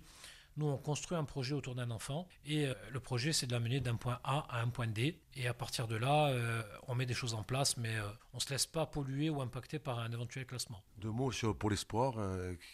Nous, 0.56 0.66
on 0.66 0.78
construit 0.78 1.18
un 1.18 1.26
projet 1.26 1.54
autour 1.54 1.76
d'un 1.76 1.92
enfant 1.92 2.26
et 2.46 2.68
euh, 2.68 2.74
le 2.90 3.02
projet, 3.02 3.34
c'est 3.34 3.48
de 3.48 3.52
l'amener 3.52 3.82
d'un 3.82 3.98
point 3.98 4.20
A 4.24 4.46
à 4.50 4.62
un 4.62 4.70
point 4.70 4.88
D. 4.88 5.20
Et 5.36 5.46
à 5.46 5.54
partir 5.54 5.90
de 5.90 5.96
là, 5.98 6.30
euh, 6.30 6.64
on 6.88 6.96
met 6.96 7.06
des 7.06 7.14
choses 7.14 7.34
en 7.34 7.44
place, 7.44 7.76
mais 7.76 7.98
euh, 7.98 8.08
on 8.32 8.38
ne 8.38 8.42
se 8.42 8.50
laisse 8.50 8.66
pas 8.66 8.86
polluer 8.86 9.30
ou 9.30 9.42
impacter 9.42 9.78
par 9.78 10.00
un 10.00 10.12
éventuel 10.12 10.46
classement. 10.46 10.82
Deux 10.98 11.12
mots 11.12 11.34
sur 11.34 11.54
Pôle 11.58 11.74
Espoir, 11.74 12.16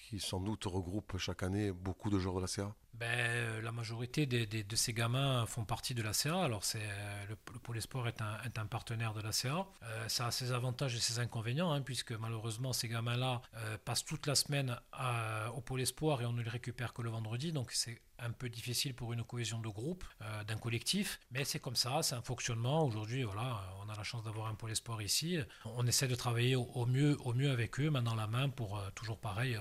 qui 0.07 0.19
sans 0.19 0.39
doute 0.39 0.65
regroupe 0.65 1.17
chaque 1.17 1.41
année 1.41 1.71
beaucoup 1.71 2.11
de 2.11 2.19
joueurs 2.19 2.35
de 2.35 2.41
la 2.41 2.47
CA 2.47 2.75
ben, 2.99 3.61
La 3.61 3.71
majorité 3.71 4.25
de 4.25 4.75
ces 4.75 4.93
gamins 4.93 5.45
font 5.45 5.65
partie 5.65 5.93
de 5.93 6.01
la 6.01 6.13
CA. 6.13 6.43
Alors, 6.43 6.63
c'est, 6.63 6.87
le, 7.29 7.35
Pôle 7.35 7.77
Espoir 7.77 8.07
est 8.07 8.21
un, 8.21 8.65
partenaire 8.65 9.13
de 9.13 9.21
la 9.21 9.31
CA. 9.31 9.67
ça 10.07 10.27
a 10.27 10.31
ses 10.31 10.51
avantages 10.51 10.95
et 10.95 10.99
ses 10.99 11.19
inconvénients, 11.19 11.71
hein, 11.71 11.81
puisque 11.81 12.11
malheureusement, 12.11 12.73
ces 12.73 12.87
gamins-là 12.87 13.41
passent 13.85 14.05
toute 14.05 14.27
la 14.27 14.35
semaine 14.35 14.77
au 15.55 15.61
Pôle 15.61 15.81
Espoir 15.81 16.21
et 16.21 16.25
on 16.25 16.33
ne 16.33 16.41
les 16.41 16.49
récupère 16.49 16.93
que 16.93 17.01
le 17.01 17.09
vendredi. 17.09 17.51
Donc, 17.51 17.71
c'est 17.71 18.01
un 18.19 18.31
peu 18.31 18.49
difficile 18.49 18.93
pour 18.93 19.13
une 19.13 19.23
cohésion 19.23 19.59
de 19.59 19.69
groupe, 19.69 20.03
euh, 20.21 20.43
d'un 20.43 20.57
collectif, 20.57 21.19
mais 21.31 21.43
c'est 21.43 21.59
comme 21.59 21.75
ça, 21.75 22.01
c'est 22.03 22.15
un 22.15 22.21
fonctionnement. 22.21 22.83
Aujourd'hui, 22.83 23.23
voilà, 23.23 23.61
on 23.83 23.89
a 23.89 23.95
la 23.95 24.03
chance 24.03 24.23
d'avoir 24.23 24.47
un 24.47 24.55
pôle 24.55 24.71
espoir 24.71 25.01
ici. 25.01 25.37
On 25.65 25.85
essaie 25.85 26.07
de 26.07 26.15
travailler 26.15 26.55
au, 26.55 26.85
mieux, 26.85 27.17
au 27.23 27.33
mieux 27.33 27.51
avec 27.51 27.79
eux, 27.79 27.89
main 27.89 28.01
dans 28.01 28.15
la 28.15 28.27
main, 28.27 28.49
pour 28.49 28.77
euh, 28.77 28.89
toujours 28.95 29.19
pareil, 29.19 29.55
euh, 29.55 29.59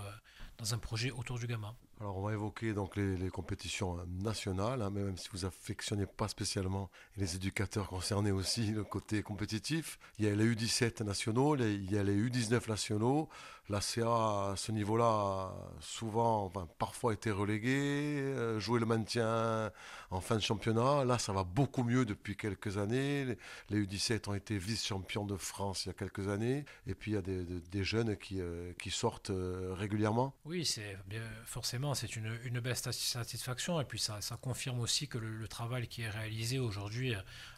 dans 0.59 0.75
un 0.75 0.79
projet 0.79 1.11
autour 1.11 1.39
du 1.39 1.47
gamin. 1.47 1.75
Alors 1.99 2.19
on 2.19 2.23
va 2.23 2.35
évoquer 2.35 2.75
donc 2.75 2.95
les, 2.97 3.31
compétitions 3.31 3.97
nationales, 4.23 4.83
hein, 4.83 4.91
même 4.91 5.17
si 5.17 5.31
vous 5.33 5.47
affectionnez 5.47 6.05
pas 6.05 6.29
spécialement 6.29 6.91
les 7.17 7.37
éducateurs 7.37 7.89
concernés 7.89 8.33
aussi 8.33 8.67
le 8.67 8.85
côté 8.85 9.23
compétitif. 9.23 9.99
Il 10.19 10.27
y 10.27 10.29
a 10.29 10.35
les 10.35 10.45
U17 10.45 11.03
nationaux, 11.05 11.57
il 11.57 11.91
y 11.91 11.97
a 11.97 12.03
les 12.03 12.15
U19 12.15 12.69
nationaux. 12.69 13.31
La 13.69 13.81
CA 13.81 14.53
à 14.53 14.55
ce 14.57 14.71
niveau-là 14.71 15.53
souvent, 15.81 16.53
parfois 16.79 17.13
été 17.13 17.33
reléguée, 17.33 18.21
euh, 18.21 18.61
jouer 18.61 18.79
le 18.79 18.87
maintien 18.87 19.73
en 20.11 20.21
fin 20.21 20.37
de 20.37 20.41
championnat. 20.41 21.05
Là, 21.05 21.19
ça 21.19 21.33
va 21.33 21.43
beaucoup 21.43 21.83
mieux 21.83 22.05
depuis 22.05 22.37
quelques 22.37 22.79
années. 22.79 23.37
Les, 23.71 23.85
U17 23.85 24.31
ont 24.31 24.35
été 24.35 24.57
vice-champions 24.57 25.25
de 25.25 25.37
France 25.37 25.85
il 25.85 25.89
y 25.89 25.91
a 25.91 25.95
quelques 25.95 26.29
années. 26.29 26.65
Et 26.87 26.95
puis 26.95 27.13
il 27.13 27.15
y 27.15 27.19
a 27.19 27.23
des, 27.23 27.85
jeunes 27.85 28.17
qui, 28.17 28.41
euh, 28.41 28.73
sortent 28.91 29.31
euh, 29.31 29.75
régulièrement. 29.75 30.33
Oui, 30.45 30.65
c'est 30.65 30.97
forcément 31.45 31.86
c'est 31.95 32.17
une, 32.17 32.39
une, 32.45 32.61
belle 32.61 32.77
satisfaction. 32.77 33.81
Et 33.81 33.85
puis 33.85 33.99
ça, 33.99 34.21
confirme 34.41 34.81
aussi 34.81 35.09
que 35.09 35.19
le, 35.19 35.49
travail 35.49 35.87
qui 35.89 36.03
est 36.03 36.11
réalisé 36.11 36.59
aujourd'hui, 36.59 37.15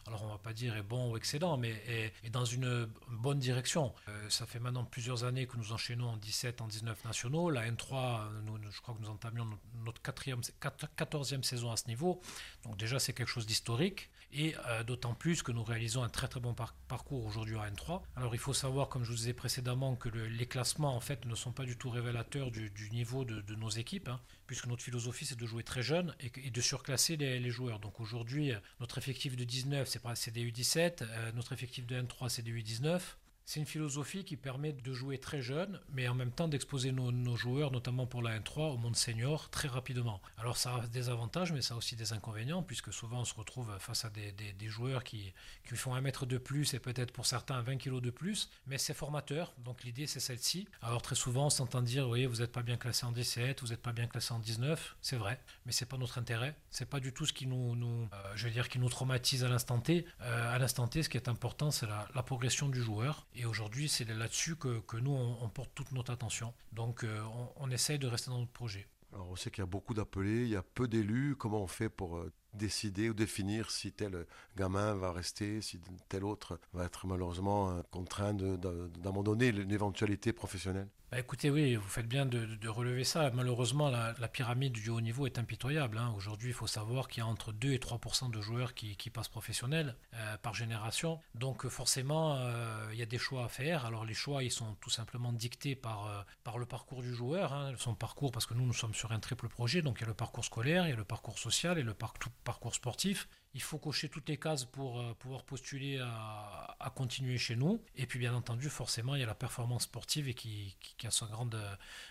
alors 0.07 0.23
on 0.23 0.27
va 0.27 0.37
pas 0.37 0.53
dire 0.53 0.75
est 0.75 0.83
bon 0.83 1.11
ou 1.11 1.17
excellent, 1.17 1.57
mais 1.57 1.71
est, 1.87 2.29
dans 2.29 2.45
une 2.45 2.87
bonne 3.09 3.39
direction. 3.39 3.93
Euh, 4.07 4.29
ça 4.29 4.45
fait 4.45 4.59
maintenant 4.59 4.85
plusieurs 4.85 5.23
années 5.23 5.47
que 5.47 5.57
nous 5.57 5.73
enchaînons 5.73 6.09
en 6.09 6.17
17, 6.17 6.61
en 6.61 6.67
19 6.67 7.05
nationaux. 7.05 7.49
La 7.49 7.69
N3, 7.69 8.41
nous, 8.45 8.57
je 8.71 8.81
crois 8.81 8.95
que 8.95 9.01
nous 9.01 9.09
entamions 9.09 9.47
notre 9.83 10.01
14e 10.01 11.43
saison 11.43 11.71
à 11.71 11.77
ce 11.77 11.87
niveau. 11.87 12.21
Donc 12.63 12.77
déjà 12.77 12.99
c'est 12.99 13.13
quelque 13.13 13.29
chose 13.29 13.45
d'historique. 13.45 14.09
Et 14.31 14.55
euh, 14.67 14.83
d'autant 14.83 15.15
plus 15.15 15.41
que 15.41 15.51
nous 15.51 15.63
réalisons 15.63 16.03
un 16.03 16.09
très 16.09 16.27
très 16.27 16.39
bon 16.39 16.55
parcours 16.87 17.25
aujourd'hui 17.25 17.57
à 17.57 17.69
N3. 17.69 18.01
Alors 18.15 18.35
il 18.35 18.39
faut 18.39 18.53
savoir, 18.53 18.87
comme 18.87 19.03
je 19.03 19.09
vous 19.09 19.15
disais 19.15 19.33
précédemment, 19.33 19.95
que 19.95 20.09
les 20.09 20.45
classements 20.45 20.95
en 20.95 20.99
fait 20.99 21.25
ne 21.25 21.33
sont 21.35 21.51
pas 21.51 21.65
du 21.65 21.77
tout 21.77 21.89
révélateurs 21.89 22.51
du, 22.51 22.71
niveau 22.91 23.25
de, 23.25 23.55
nos 23.55 23.69
équipes, 23.69 24.09
hein, 24.09 24.19
puisque 24.45 24.67
notre 24.67 24.83
philosophie 24.83 25.25
c'est 25.25 25.37
de 25.37 25.45
jouer 25.45 25.63
très 25.63 25.81
jeune 25.81 26.15
et, 26.19 26.51
de 26.51 26.61
surclasser 26.61 27.17
les, 27.17 27.49
joueurs. 27.49 27.79
Donc 27.79 27.99
aujourd'hui, 27.99 28.51
notre 28.79 28.97
effectif 28.99 29.35
de 29.35 29.43
19 29.43 29.89
c'est 30.15 30.31
des 30.31 30.51
U17, 30.51 31.01
euh, 31.01 31.31
notre 31.33 31.53
effectif 31.53 31.87
de 31.87 31.99
N3 31.99 32.29
c'est 32.29 32.43
des 32.43 32.51
U19. 32.51 33.01
C'est 33.49 33.59
une 33.59 33.65
philosophie 33.65 34.25
qui 34.25 34.37
permet 34.37 34.73
de 34.73 34.93
jouer 34.93 35.17
très 35.17 35.41
jeune, 35.41 35.79
mais 35.91 36.07
en 36.07 36.13
même 36.13 36.29
temps 36.29 36.47
d'exposer 36.47 36.91
nos, 36.91 37.35
joueurs, 37.35 37.71
notamment 37.71 38.05
pour 38.05 38.21
la 38.21 38.39
N3, 38.39 38.73
au 38.73 38.77
monde 38.77 38.95
senior 38.95 39.49
très 39.49 39.67
rapidement. 39.67 40.21
Alors 40.37 40.55
ça 40.55 40.75
a 40.75 40.85
des 40.85 41.09
avantages, 41.09 41.51
mais 41.51 41.63
ça 41.63 41.73
a 41.73 41.77
aussi 41.77 41.95
des 41.95 42.13
inconvénients, 42.13 42.61
puisque 42.61 42.93
souvent 42.93 43.21
on 43.21 43.25
se 43.25 43.33
retrouve 43.33 43.75
face 43.79 44.05
à 44.05 44.11
des, 44.11 44.69
joueurs 44.69 45.03
qui, 45.03 45.33
qui, 45.67 45.75
font 45.75 45.95
un 45.95 46.01
mètre 46.01 46.27
de 46.27 46.37
plus 46.37 46.75
et 46.75 46.79
peut-être 46.79 47.11
pour 47.11 47.25
certains 47.25 47.59
20 47.63 47.77
kilos 47.77 48.03
de 48.03 48.11
plus, 48.11 48.51
mais 48.67 48.77
c'est 48.77 48.93
formateur, 48.93 49.55
donc 49.65 49.83
l'idée 49.83 50.05
c'est 50.05 50.19
celle-ci. 50.19 50.67
Alors 50.83 51.01
très 51.01 51.15
souvent 51.15 51.47
on 51.47 51.49
s'entend 51.49 51.81
dire, 51.81 52.07
oui, 52.07 52.27
vous 52.27 52.41
n'êtes 52.41 52.51
pas 52.51 52.61
bien 52.61 52.77
classé 52.77 53.07
en 53.07 53.11
17, 53.11 53.61
vous 53.61 53.69
n'êtes 53.69 53.81
pas 53.81 53.93
bien 53.93 54.05
classé 54.05 54.31
en 54.31 54.37
19, 54.37 54.95
c'est 55.01 55.15
vrai, 55.15 55.41
mais 55.65 55.71
c'est 55.71 55.87
pas 55.87 55.97
notre 55.97 56.19
intérêt, 56.19 56.55
c'est 56.69 56.87
pas 56.87 56.99
du 56.99 57.13
tout 57.13 57.25
ce 57.25 57.33
qui 57.33 57.47
nous, 57.47 57.75
nous 57.75 58.07
euh, 58.13 58.31
je 58.35 58.45
veux 58.45 58.53
dire, 58.53 58.69
qui 58.69 58.77
nous 58.77 58.89
traumatise 58.89 59.43
à 59.43 59.47
l'instant 59.47 59.79
T. 59.79 60.05
Euh, 60.21 60.55
à 60.55 60.59
l'instant 60.59 60.87
T, 60.87 61.01
ce 61.01 61.09
qui 61.09 61.17
est 61.17 61.29
important, 61.29 61.71
c'est 61.71 61.87
la, 61.87 62.05
progression 62.21 62.69
du 62.69 62.79
joueur 62.79 63.25
aujourd'hui, 63.45 63.89
c'est 63.89 64.07
là-dessus 64.07 64.55
que, 64.55 64.97
nous, 64.97 65.11
on, 65.11 65.49
porte 65.49 65.71
toute 65.75 65.91
notre 65.91 66.11
attention. 66.11 66.53
Donc, 66.73 67.05
on, 67.05 67.49
on 67.55 67.71
essaye 67.71 67.99
de 67.99 68.07
rester 68.07 68.29
dans 68.31 68.39
notre 68.39 68.51
projet. 68.51 68.87
Alors 69.13 69.29
on 69.29 69.35
sait 69.35 69.49
qu'il 69.49 69.61
y 69.61 69.63
a 69.63 69.67
beaucoup 69.67 69.93
d'appelés, 69.93 70.43
il 70.43 70.49
y 70.49 70.55
a 70.55 70.63
peu 70.63 70.87
d'élus. 70.87 71.35
Comment 71.35 71.63
on 71.63 71.67
fait 71.67 71.89
pour 71.89 72.17
euh, 72.17 72.31
décider 72.53 73.09
ou 73.09 73.13
définir 73.13 73.71
si 73.71 73.91
tel 73.91 74.25
gamin 74.57 74.93
va 74.95 75.11
rester, 75.11 75.61
si 75.61 75.79
tel 76.07 76.23
autre 76.23 76.59
va 76.73 76.85
être 76.85 77.07
malheureusement 77.07 77.71
euh, 77.71 77.81
contraint 77.91 78.33
d'abandonner 78.33 79.47
une 79.47 79.71
éventualité 79.71 80.33
professionnelle 80.33 80.87
bah, 81.11 81.17
écoutez, 81.17 81.49
oui, 81.49 81.75
vous 81.75 81.87
faites 81.87 82.07
bien 82.07 82.27
de, 82.27 82.67
relever 82.67 83.03
ça. 83.03 83.31
Malheureusement, 83.31 83.89
la, 83.89 84.13
pyramide 84.27 84.73
du 84.73 84.89
haut 84.89 85.01
niveau 85.01 85.25
est 85.25 85.39
impitoyable. 85.39 85.97
Hein. 85.97 86.13
Aujourd'hui, 86.15 86.49
il 86.49 86.53
faut 86.53 86.67
savoir 86.67 87.07
qu'il 87.07 87.23
y 87.23 87.25
a 87.25 87.27
entre 87.27 87.51
2 87.51 87.73
et 87.73 87.79
3% 87.79 88.29
de 88.29 88.41
joueurs 88.41 88.75
qui, 88.75 89.09
passent 89.09 89.27
professionnels 89.27 89.95
euh, 90.13 90.37
par 90.37 90.53
génération. 90.53 91.19
Donc 91.33 91.67
forcément, 91.67 92.35
euh, 92.35 92.89
il 92.93 92.99
y 92.99 93.01
a 93.01 93.07
des 93.07 93.17
choix 93.17 93.45
à 93.45 93.47
faire. 93.47 93.87
Alors 93.87 94.05
les 94.05 94.13
choix, 94.13 94.43
ils 94.43 94.51
sont 94.51 94.75
tout 94.81 94.91
simplement 94.91 95.33
dictés 95.33 95.75
par, 95.75 96.27
par 96.43 96.59
le 96.59 96.67
parcours 96.67 97.01
du 97.01 97.11
joueur. 97.15 97.53
Hein. 97.53 97.73
Son 97.77 97.95
parcours, 97.95 98.31
parce 98.31 98.45
que 98.45 98.53
nous, 98.53 98.67
nous 98.67 98.73
sommes 98.73 98.93
sur 98.93 99.11
un 99.11 99.19
triple 99.19 99.49
projet. 99.49 99.81
Donc 99.81 99.97
il 99.97 100.01
y 100.01 100.05
a 100.05 100.09
le 100.09 100.13
parcours 100.13 100.45
scolaire, 100.45 100.85
il 100.85 100.91
y 100.91 100.93
a 100.93 100.95
le 100.95 101.03
parcours 101.03 101.39
social 101.39 101.79
et 101.79 101.83
le 101.83 101.95
parcours 101.95 102.31
sportif 102.71 103.27
il 103.55 103.61
faut 103.61 103.79
cocher 103.79 104.09
toutes 104.09 104.29
les 104.29 104.37
cases 104.37 104.65
pour 104.65 104.99
euh, 104.99 105.13
pouvoir 105.17 105.43
postuler 105.43 105.99
à, 105.99 106.93
continuer 106.95 107.37
chez 107.37 107.55
nous. 107.55 107.81
Et 107.95 108.05
puis 108.05 108.19
bien 108.19 108.33
entendu, 108.33 108.69
forcément, 108.69 109.15
il 109.15 109.21
y 109.21 109.23
a 109.23 109.27
la 109.27 109.35
performance 109.35 109.83
sportive 109.83 110.27
et 110.27 110.33
qui, 110.33 110.75
a 111.03 111.11
sa 111.11 111.25
grande, 111.27 111.59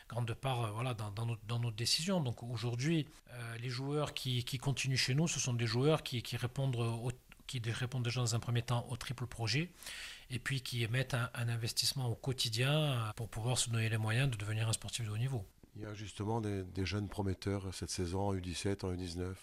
grande 0.09 0.33
part 0.35 0.65
euh, 0.65 0.71
voilà, 0.71 0.95
dans, 0.95 1.11
dans, 1.11 1.59
notre, 1.59 1.77
décision. 1.77 2.21
Donc 2.21 2.43
aujourd'hui, 2.43 3.07
euh, 3.31 3.59
les 3.59 3.69
joueurs 3.69 4.15
qui, 4.15 4.45
continuent 4.59 4.97
chez 4.97 5.15
nous, 5.15 5.29
ce 5.29 5.39
sont 5.41 5.53
des 5.53 5.67
joueurs 5.67 6.03
qui, 6.03 6.23
répondent, 6.37 6.77
qui 7.47 7.61
répondent 7.71 8.05
déjà 8.05 8.21
dans 8.21 8.35
un 8.35 8.41
premier 8.41 8.63
temps 8.63 8.87
au 8.89 8.97
triple 8.97 9.27
projet 9.27 9.71
et 10.31 10.39
puis 10.39 10.61
qui 10.61 10.87
mettent 10.89 11.15
un, 11.15 11.49
investissement 11.49 12.09
au 12.09 12.15
quotidien 12.15 13.13
pour 13.17 13.29
pouvoir 13.29 13.59
se 13.59 13.71
donner 13.71 13.89
les 13.89 13.99
moyens 13.99 14.31
de 14.31 14.37
devenir 14.37 14.69
un 14.69 14.73
sportif 14.73 15.07
de 15.07 15.11
haut 15.11 15.19
niveau. 15.19 15.45
Il 15.77 15.83
y 15.83 15.87
a 15.87 15.95
justement 15.95 16.41
des, 16.41 16.65
des 16.65 16.85
jeunes 16.85 17.09
prometteurs 17.09 17.73
cette 17.73 17.91
saison 17.91 18.29
en 18.29 18.35
U17, 18.35 18.85
en 18.85 18.93
U19 18.93 19.35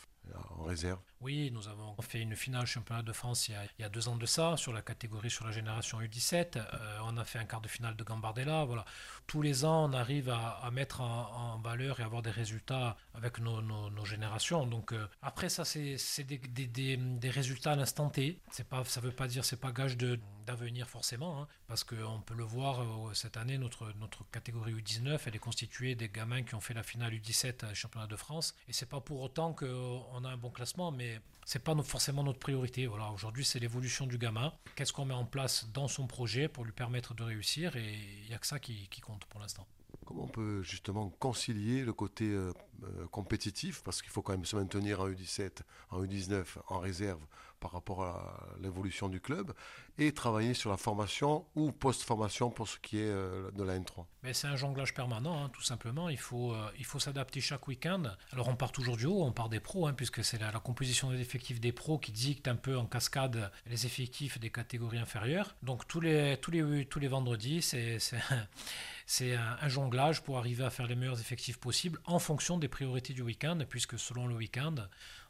en 0.57 0.63
réserve 0.63 0.99
Oui, 1.21 1.51
nous 1.51 1.67
avons 1.67 1.95
fait 2.01 2.21
une 2.21 2.35
finale 2.35 2.65
championnat 2.65 3.03
de 3.03 3.13
France 3.13 3.49
il 3.49 3.55
y, 3.79 3.83
a, 3.83 3.89
deux 3.89 4.07
ans 4.07 4.15
de 4.15 4.25
ça, 4.25 4.57
sur 4.57 4.73
la 4.73 4.81
catégorie 4.81 5.29
sur 5.29 5.45
la 5.45 5.51
génération 5.51 6.01
U17. 6.01 6.57
Euh, 6.57 6.97
on 7.05 7.17
a 7.17 7.25
fait 7.25 7.39
un 7.39 7.45
quart 7.45 7.61
de 7.61 7.67
finale 7.67 7.95
de 7.95 8.03
Gambardella. 8.03 8.65
Voilà. 8.65 8.85
Tous 9.27 9.41
les 9.41 9.65
ans, 9.65 9.89
on 9.89 9.93
arrive 9.93 10.29
à, 10.29 10.69
mettre 10.71 11.01
en, 11.01 11.59
valeur 11.59 11.99
et 11.99 12.03
avoir 12.03 12.21
des 12.21 12.31
résultats 12.31 12.97
avec 13.13 13.39
nos, 13.39 14.05
générations. 14.05 14.65
Donc 14.67 14.93
euh, 14.93 15.07
après, 15.21 15.49
ça, 15.49 15.65
c'est 15.65 16.23
des, 16.23 17.29
résultats 17.29 17.73
à 17.73 17.75
l'instant 17.75 18.09
T. 18.09 18.39
Ça 18.51 18.63
ne 18.73 19.01
veut 19.01 19.11
pas 19.11 19.27
dire 19.27 19.45
c'est 19.45 19.59
pas 19.59 19.71
gage 19.71 19.97
d'avenir 20.45 20.89
forcément, 20.89 21.41
hein, 21.41 21.47
parce 21.67 21.83
qu'on 21.83 22.21
peut 22.25 22.33
le 22.33 22.43
voir 22.43 22.81
euh, 22.81 23.13
cette 23.13 23.37
année, 23.37 23.57
notre, 23.57 23.91
notre 23.99 24.29
catégorie 24.31 24.73
U19, 24.73 25.19
elle 25.25 25.35
est 25.35 25.39
constituée 25.39 25.95
des 25.95 26.09
gamins 26.09 26.43
qui 26.43 26.55
ont 26.55 26.59
fait 26.59 26.73
la 26.73 26.83
finale 26.83 27.13
U17 27.13 27.73
championnat 27.73 28.07
de 28.07 28.15
France. 28.15 28.55
Et 28.67 28.73
c'est 28.73 28.85
pas 28.85 29.01
pour 29.01 29.21
autant 29.21 29.53
qu'on 29.53 30.05
on 30.13 30.23
a 30.23 30.29
un 30.29 30.37
bon 30.37 30.49
classement, 30.49 30.91
mais 30.91 31.19
c'est 31.45 31.63
pas 31.63 31.75
forcément 31.83 32.23
notre 32.23 32.39
priorité. 32.39 32.87
Voilà, 32.87 33.11
aujourd'hui, 33.11 33.45
c'est 33.45 33.59
l'évolution 33.59 34.07
du 34.07 34.17
gamin. 34.17 34.53
Qu'est-ce 34.75 34.93
qu'on 34.93 35.05
met 35.05 35.13
en 35.13 35.25
place 35.25 35.67
dans 35.73 35.87
son 35.87 36.07
projet 36.07 36.47
pour 36.47 36.65
lui 36.65 36.71
permettre 36.71 37.13
de 37.13 37.23
réussir? 37.23 37.75
Et 37.75 37.99
il 38.23 38.29
n'y 38.29 38.35
a 38.35 38.37
que 38.37 38.47
ça 38.47 38.59
qui 38.59 38.87
compte 39.01 39.25
pour 39.25 39.39
l'instant. 39.39 39.67
Comment 40.05 40.25
on 40.25 40.27
peut 40.27 40.61
justement 40.61 41.09
concilier 41.09 41.83
le 41.83 41.91
côté 41.93 42.25
euh, 42.25 42.53
euh, 42.83 43.07
compétitif, 43.07 43.81
parce 43.83 44.01
qu'il 44.01 44.11
faut 44.11 44.21
quand 44.21 44.33
même 44.33 44.45
se 44.45 44.55
maintenir 44.55 45.01
en 45.01 45.09
U17, 45.09 45.61
en 45.89 46.03
U19, 46.03 46.45
en 46.67 46.79
réserve 46.79 47.21
par 47.65 47.71
rapport 47.71 48.03
à 48.03 48.43
l'évolution 48.61 49.09
du 49.09 49.19
club, 49.19 49.51
et 49.97 50.11
travailler 50.11 50.53
sur 50.53 50.69
la 50.69 50.77
formation 50.77 51.47
ou 51.55 51.71
post-formation 51.71 52.51
pour 52.51 52.67
ce 52.67 52.77
qui 52.77 52.99
est 52.99 53.09
euh, 53.09 53.49
de 53.53 53.63
la 53.63 53.79
N3 53.79 54.05
Mais 54.21 54.33
C'est 54.35 54.45
un 54.45 54.55
jonglage 54.55 54.93
permanent, 54.93 55.43
hein, 55.43 55.49
tout 55.51 55.63
simplement. 55.63 56.07
Il 56.09 56.19
faut, 56.19 56.55
il 56.77 56.85
faut 56.85 56.99
s'adapter 56.99 57.41
chaque 57.41 57.67
week-end. 57.67 58.03
Alors 58.31 58.49
on 58.49 58.55
part 58.55 58.71
toujours 58.71 58.97
du 58.97 59.07
haut, 59.07 59.23
on 59.23 59.31
part 59.31 59.49
des 59.49 59.59
pros, 59.59 59.87
hein, 59.87 59.93
puisque 59.93 60.23
c'est 60.23 60.39
la, 60.39 60.51
composition 60.59 61.09
des 61.09 61.19
effectifs 61.19 61.59
des 61.59 61.71
pros 61.71 61.97
qui 61.97 62.11
dicte 62.11 62.47
un 62.47 62.55
peu 62.55 62.77
en 62.77 62.85
cascade 62.85 63.51
les 63.65 63.87
effectifs 63.87 64.39
des 64.39 64.51
catégories 64.51 64.99
inférieures. 64.99 65.55
Donc 65.63 65.87
tous 65.87 66.01
les, 66.01 66.37
tous 66.37 66.51
les, 66.51 66.85
tous 66.85 66.99
les 66.99 67.07
vendredis, 67.07 67.63
c'est 67.63 67.97
c'est 69.05 69.35
un, 69.35 69.69
jonglage 69.69 70.23
pour 70.23 70.37
arriver 70.37 70.63
à 70.63 70.69
faire 70.69 70.87
les 70.87 70.95
meilleurs 70.95 71.19
effectifs 71.19 71.59
possibles 71.59 71.99
en 72.05 72.19
fonction 72.19 72.57
des 72.57 72.67
priorités 72.67 73.13
du 73.13 73.21
week-end, 73.21 73.59
puisque 73.69 73.99
selon 73.99 74.27
le 74.27 74.35
week-end, 74.35 74.75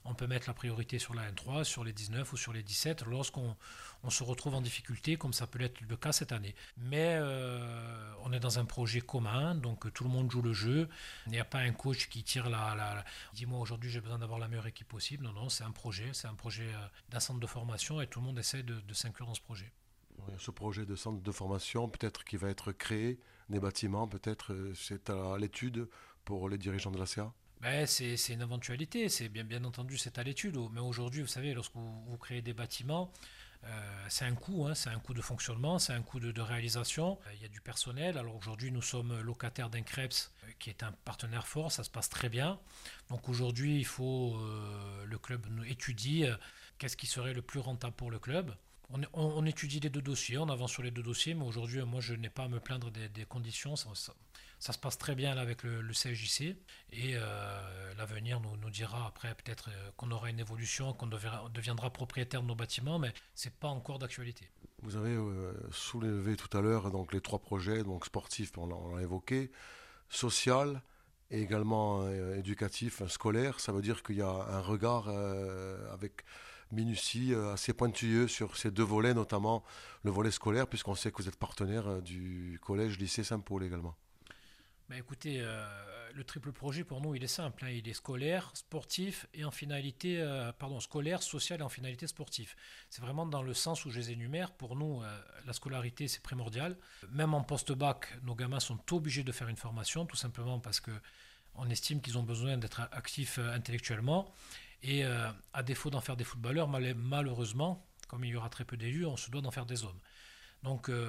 on 0.05 0.13
peut 0.13 0.27
mettre 0.27 0.47
la 0.47 0.53
priorité 0.53 0.99
sur 0.99 1.13
la 1.13 1.29
N3, 1.31 1.63
sur 1.63 1.83
les 1.83 1.93
19 1.93 2.31
ou 2.31 2.37
sur 2.37 2.53
les 2.53 2.63
17 2.63 3.05
lorsqu'on 3.05 3.55
on 4.03 4.09
se 4.11 4.23
retrouve 4.23 4.53
en 4.53 4.61
difficulté, 4.61 5.17
comme 5.17 5.33
ça 5.33 5.47
peut 5.47 5.61
être 5.61 5.81
le 5.81 5.97
cas 5.97 6.11
cette 6.11 6.31
année. 6.31 6.53
Mais 6.77 7.17
euh, 7.19 8.13
on 8.23 8.31
est 8.31 8.39
dans 8.39 8.59
un 8.59 8.65
projet 8.65 9.01
commun, 9.01 9.55
donc 9.55 9.91
tout 9.93 10.03
le 10.03 10.11
monde 10.11 10.29
joue 10.29 10.43
le 10.43 10.53
jeu. 10.53 10.87
Il 11.25 11.31
n'y 11.31 11.39
a 11.39 11.45
pas 11.45 11.59
un 11.59 11.71
coach 11.71 12.07
qui 12.07 12.23
tire 12.23 12.49
la. 12.49 12.75
la, 12.75 13.03
Dis-moi 13.33 13.59
aujourd'hui 13.59 13.89
j'ai 13.89 14.01
besoin 14.01 14.19
d'avoir 14.19 14.39
la 14.39 14.47
meilleure 14.47 14.67
équipe 14.67 14.87
possible. 14.87 15.23
Non, 15.23 15.33
non, 15.33 15.49
c'est 15.49 15.63
un 15.63 15.71
projet, 15.71 16.11
c'est 16.13 16.27
un 16.27 16.35
projet 16.35 16.67
euh, 16.67 16.87
d'un 17.09 17.19
centre 17.19 17.39
de 17.39 17.47
formation 17.47 17.99
et 17.99 18.07
tout 18.07 18.19
le 18.19 18.25
monde 18.25 18.37
essaie 18.37 18.63
de, 18.63 18.79
de 18.79 18.93
s'inclure 18.93 19.25
dans 19.25 19.33
ce 19.33 19.41
projet. 19.41 19.71
Ce 20.37 20.51
projet 20.51 20.85
de 20.85 20.95
centre 20.95 21.21
de 21.21 21.31
formation, 21.31 21.89
peut-être 21.89 22.23
qui 22.23 22.37
va 22.37 22.49
être 22.49 22.71
créé, 22.71 23.19
des 23.49 23.59
bâtiments, 23.59 24.07
peut-être 24.07 24.53
euh, 24.53 24.73
c'est 24.75 25.09
à 25.09 25.37
l'étude 25.37 25.87
pour 26.23 26.49
les 26.49 26.57
dirigeants 26.57 26.91
de 26.91 26.97
la 26.97 27.05
CA 27.05 27.33
ben, 27.61 27.85
c'est, 27.85 28.15
une 28.29 28.41
éventualité, 28.41 29.09
c'est 29.09 29.29
bien, 29.29 29.63
entendu 29.63 29.97
c'est 29.97 30.17
à 30.17 30.23
l'étude. 30.23 30.57
Mais 30.71 30.81
aujourd'hui, 30.81 31.21
vous 31.21 31.27
savez, 31.27 31.53
lorsque 31.53 31.75
vous, 31.75 32.17
créez 32.17 32.41
des 32.41 32.53
bâtiments, 32.53 33.11
euh, 33.63 34.05
c'est 34.09 34.25
un 34.25 34.35
coût, 34.35 34.67
hein, 34.67 34.75
c'est 34.75 34.89
un 34.89 34.99
coût 34.99 35.13
de 35.13 35.21
fonctionnement, 35.21 35.79
c'est 35.79 35.93
un 35.93 36.01
coût 36.01 36.19
de, 36.19 36.41
réalisation. 36.41 37.17
Euh, 37.25 37.33
il 37.33 37.41
y 37.41 37.45
a 37.45 37.47
du 37.47 37.61
personnel. 37.61 38.17
Alors 38.17 38.35
aujourd'hui, 38.35 38.71
nous 38.71 38.81
sommes 38.81 39.19
locataires 39.21 39.69
d'un 39.69 39.81
Krebs 39.81 40.31
qui 40.59 40.69
est 40.69 40.83
un 40.83 40.91
partenaire 40.91 41.47
fort, 41.47 41.71
ça 41.71 41.83
se 41.83 41.89
passe 41.89 42.09
très 42.09 42.29
bien. 42.29 42.59
Donc 43.09 43.29
aujourd'hui, 43.29 43.77
il 43.77 43.85
faut 43.85 44.39
le 45.05 45.17
club 45.17 45.45
étudie 45.67 46.25
qu'est-ce 46.77 46.97
qui 46.97 47.07
serait 47.07 47.33
le 47.33 47.41
plus 47.41 47.59
rentable 47.59 47.95
pour 47.95 48.11
le 48.11 48.19
club. 48.19 48.55
On, 49.13 49.45
étudie 49.45 49.79
les 49.79 49.89
deux 49.89 50.01
dossiers, 50.01 50.37
on 50.37 50.47
avance 50.47 50.71
sur 50.71 50.83
les 50.83 50.91
deux 50.91 51.01
dossiers, 51.01 51.33
mais 51.33 51.45
aujourd'hui, 51.45 51.81
moi, 51.81 52.01
je 52.01 52.13
n'ai 52.13 52.29
pas 52.29 52.43
à 52.43 52.47
me 52.47 52.59
plaindre 52.59 52.91
des, 52.91 53.25
conditions. 53.25 53.73
Se 54.73 54.79
passe 54.79 54.97
très 54.97 55.15
bien 55.15 55.35
là, 55.35 55.41
avec 55.41 55.63
le, 55.63 55.81
le 55.81 55.93
et 56.91 57.13
euh, 57.15 57.93
l'avenir 57.97 58.39
nous, 58.39 58.69
dira 58.69 59.05
après 59.07 59.35
peut-être 59.35 59.69
euh, 59.69 59.91
qu'on 59.97 60.11
aura 60.11 60.29
une 60.29 60.39
évolution, 60.39 60.93
qu'on 60.93 61.07
deviendra 61.07 61.89
propriétaire 61.91 62.41
de 62.41 62.47
nos 62.47 62.55
bâtiments, 62.55 62.99
mais 62.99 63.13
ce 63.35 63.47
n'est 63.47 63.55
pas 63.59 63.67
encore 63.67 63.99
d'actualité. 63.99 64.49
Vous 64.81 64.95
avez 64.95 65.11
euh, 65.11 65.53
soulevé 65.71 66.35
tout 66.35 66.55
à 66.57 66.61
l'heure 66.61 66.91
donc 66.91 67.13
les 67.13 67.21
trois 67.21 67.39
projets, 67.39 67.83
donc 67.83 68.05
sportifs, 68.05 68.57
on 68.57 68.95
l'a 68.95 69.01
évoqué, 69.01 69.51
social 70.09 70.81
et 71.31 71.41
également 71.41 72.07
éducatif, 72.33 73.05
scolaire. 73.07 73.59
Ça 73.59 73.71
veut 73.71 73.81
dire 73.81 74.03
qu'il 74.03 74.17
y 74.17 74.21
a 74.21 74.29
un 74.29 74.61
regard 74.61 75.09
avec 75.91 76.23
minutie 76.71 77.33
assez 77.51 77.73
pointilleux 77.73 78.27
sur 78.27 78.57
ces 78.57 78.69
deux 78.69 78.83
volets, 78.83 79.15
notamment 79.15 79.63
le 80.03 80.11
volet 80.11 80.29
scolaire, 80.29 80.67
puisqu'on 80.67 80.93
sait 80.93 81.11
que 81.11 81.17
vous 81.17 81.27
êtes 81.27 81.35
partenaire 81.35 82.03
du 82.03 82.59
collège 82.61 82.99
lycée 82.99 83.23
Saint-Paul 83.23 83.63
également. 83.63 83.95
Bah 84.89 84.97
écoutez, 84.97 85.37
euh, 85.39 85.65
le 86.13 86.23
triple 86.23 86.51
projet 86.51 86.83
pour 86.83 87.01
nous, 87.01 87.15
il 87.15 87.23
est 87.23 87.27
simple. 87.27 87.65
Hein. 87.65 87.69
il 87.69 87.87
est 87.87 87.93
scolaire, 87.93 88.51
sportif 88.53 89.27
et 89.33 89.43
en 89.43 89.51
finalité, 89.51 90.23
pardon, 90.59 90.79
scolaire, 90.79 91.23
social 91.23 91.59
et 91.59 91.63
en 91.63 91.69
finalité 91.69 92.07
sportif. 92.07 92.55
C'est 92.89 93.01
vraiment 93.01 93.25
dans 93.25 93.41
le 93.41 93.53
sens 93.53 93.85
où 93.85 93.89
je 93.89 93.97
les 93.97 94.11
énumère. 94.11 94.51
Pour 94.51 94.75
nous, 94.75 95.01
la 95.45 95.53
scolarité, 95.53 96.07
c'est 96.07 96.21
primordial. 96.21 96.77
Même 97.09 97.33
en 97.33 97.43
post-bac, 97.43 98.21
nos 98.23 98.35
gamins 98.35 98.59
sont 98.59 98.79
obligés 98.93 99.23
de 99.23 99.31
faire 99.31 99.47
une 99.47 99.57
formation, 99.57 100.05
tout 100.05 100.15
simplement 100.15 100.59
parce 100.59 100.79
que 100.79 100.91
on 101.55 101.69
estime 101.69 102.01
qu'ils 102.01 102.17
ont 102.17 102.23
besoin 102.23 102.57
d'être 102.57 102.81
actifs 102.91 103.39
intellectuellement. 103.39 104.33
Et 104.83 105.03
euh, 105.03 105.31
à 105.53 105.63
défaut 105.63 105.89
d'en 105.89 106.01
faire 106.01 106.15
des 106.15 106.23
footballeurs, 106.23 106.67
malheureusement, 106.67 107.87
comme 108.07 108.23
il 108.23 108.29
y 108.29 108.35
aura 108.35 108.49
très 108.49 108.65
peu 108.65 108.77
d'élus, 108.77 109.05
on 109.05 109.17
se 109.17 109.31
doit 109.31 109.41
d'en 109.41 109.49
faire 109.49 109.65
des 109.65 109.83
hommes. 109.83 109.99
Donc, 110.65 110.89
euh, 110.89 111.07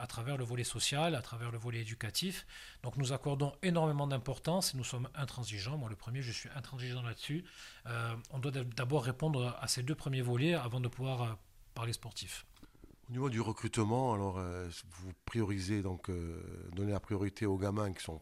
à 0.00 0.06
travers 0.06 0.36
le 0.36 0.44
volet 0.44 0.64
social, 0.64 1.14
à 1.14 1.22
travers 1.22 1.50
le 1.50 1.56
volet 1.58 1.80
éducatif. 1.80 2.46
Donc, 2.82 2.96
nous 2.98 3.12
accordons 3.12 3.54
énormément 3.62 4.06
d'importance 4.06 4.74
et 4.74 4.76
nous 4.76 4.84
sommes 4.84 5.08
intransigeants. 5.14 5.78
Moi, 5.78 5.88
le 5.88 5.96
premier, 5.96 6.20
je 6.20 6.32
suis 6.32 6.50
intransigeant 6.54 7.02
là-dessus. 7.02 7.44
Euh, 7.86 8.14
on 8.30 8.38
doit 8.38 8.50
d'abord 8.50 9.04
répondre 9.04 9.56
à 9.58 9.68
ces 9.68 9.82
deux 9.82 9.94
premiers 9.94 10.22
volets 10.22 10.54
avant 10.54 10.80
de 10.80 10.88
pouvoir 10.88 11.38
parler 11.74 11.92
sportif. 11.94 12.44
Au 13.08 13.12
niveau 13.12 13.30
du 13.30 13.40
recrutement, 13.40 14.12
alors, 14.12 14.38
vous 14.40 15.12
priorisez, 15.24 15.82
donc, 15.82 16.10
donner 16.76 16.92
la 16.92 17.00
priorité 17.00 17.46
aux 17.46 17.58
gamins 17.58 17.92
qui 17.92 18.02
sont 18.02 18.20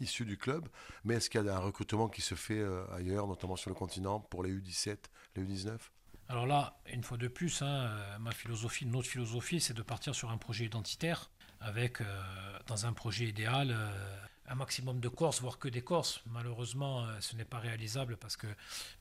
issus 0.00 0.24
du 0.24 0.36
club, 0.36 0.68
mais 1.04 1.14
est-ce 1.14 1.30
qu'il 1.30 1.44
y 1.44 1.48
a 1.48 1.56
un 1.56 1.60
recrutement 1.60 2.08
qui 2.08 2.22
se 2.22 2.34
fait 2.34 2.58
euh, 2.58 2.84
ailleurs, 2.92 3.26
notamment 3.26 3.56
sur 3.56 3.70
le 3.70 3.74
continent, 3.74 4.20
pour 4.20 4.42
les 4.42 4.52
U17, 4.52 4.96
les 5.36 5.44
U19 5.44 5.78
alors 6.28 6.46
là, 6.46 6.78
une 6.92 7.02
fois 7.02 7.16
de 7.16 7.28
plus, 7.28 7.62
hein, 7.62 7.66
euh, 7.66 8.18
ma 8.18 8.32
philosophie, 8.32 8.86
notre 8.86 9.08
philosophie, 9.08 9.60
c'est 9.60 9.74
de 9.74 9.82
partir 9.82 10.14
sur 10.14 10.30
un 10.30 10.38
projet 10.38 10.64
identitaire, 10.64 11.30
avec, 11.60 12.00
euh, 12.00 12.58
dans 12.66 12.86
un 12.86 12.92
projet 12.92 13.24
idéal, 13.26 13.76
un 14.46 14.54
maximum 14.54 15.00
de 15.00 15.08
Corses, 15.08 15.40
voire 15.40 15.58
que 15.58 15.68
des 15.68 15.82
Corses. 15.82 16.22
Malheureusement, 16.26 17.06
ce 17.20 17.36
n'est 17.36 17.44
pas 17.44 17.58
réalisable 17.58 18.16
parce 18.16 18.36
que 18.36 18.46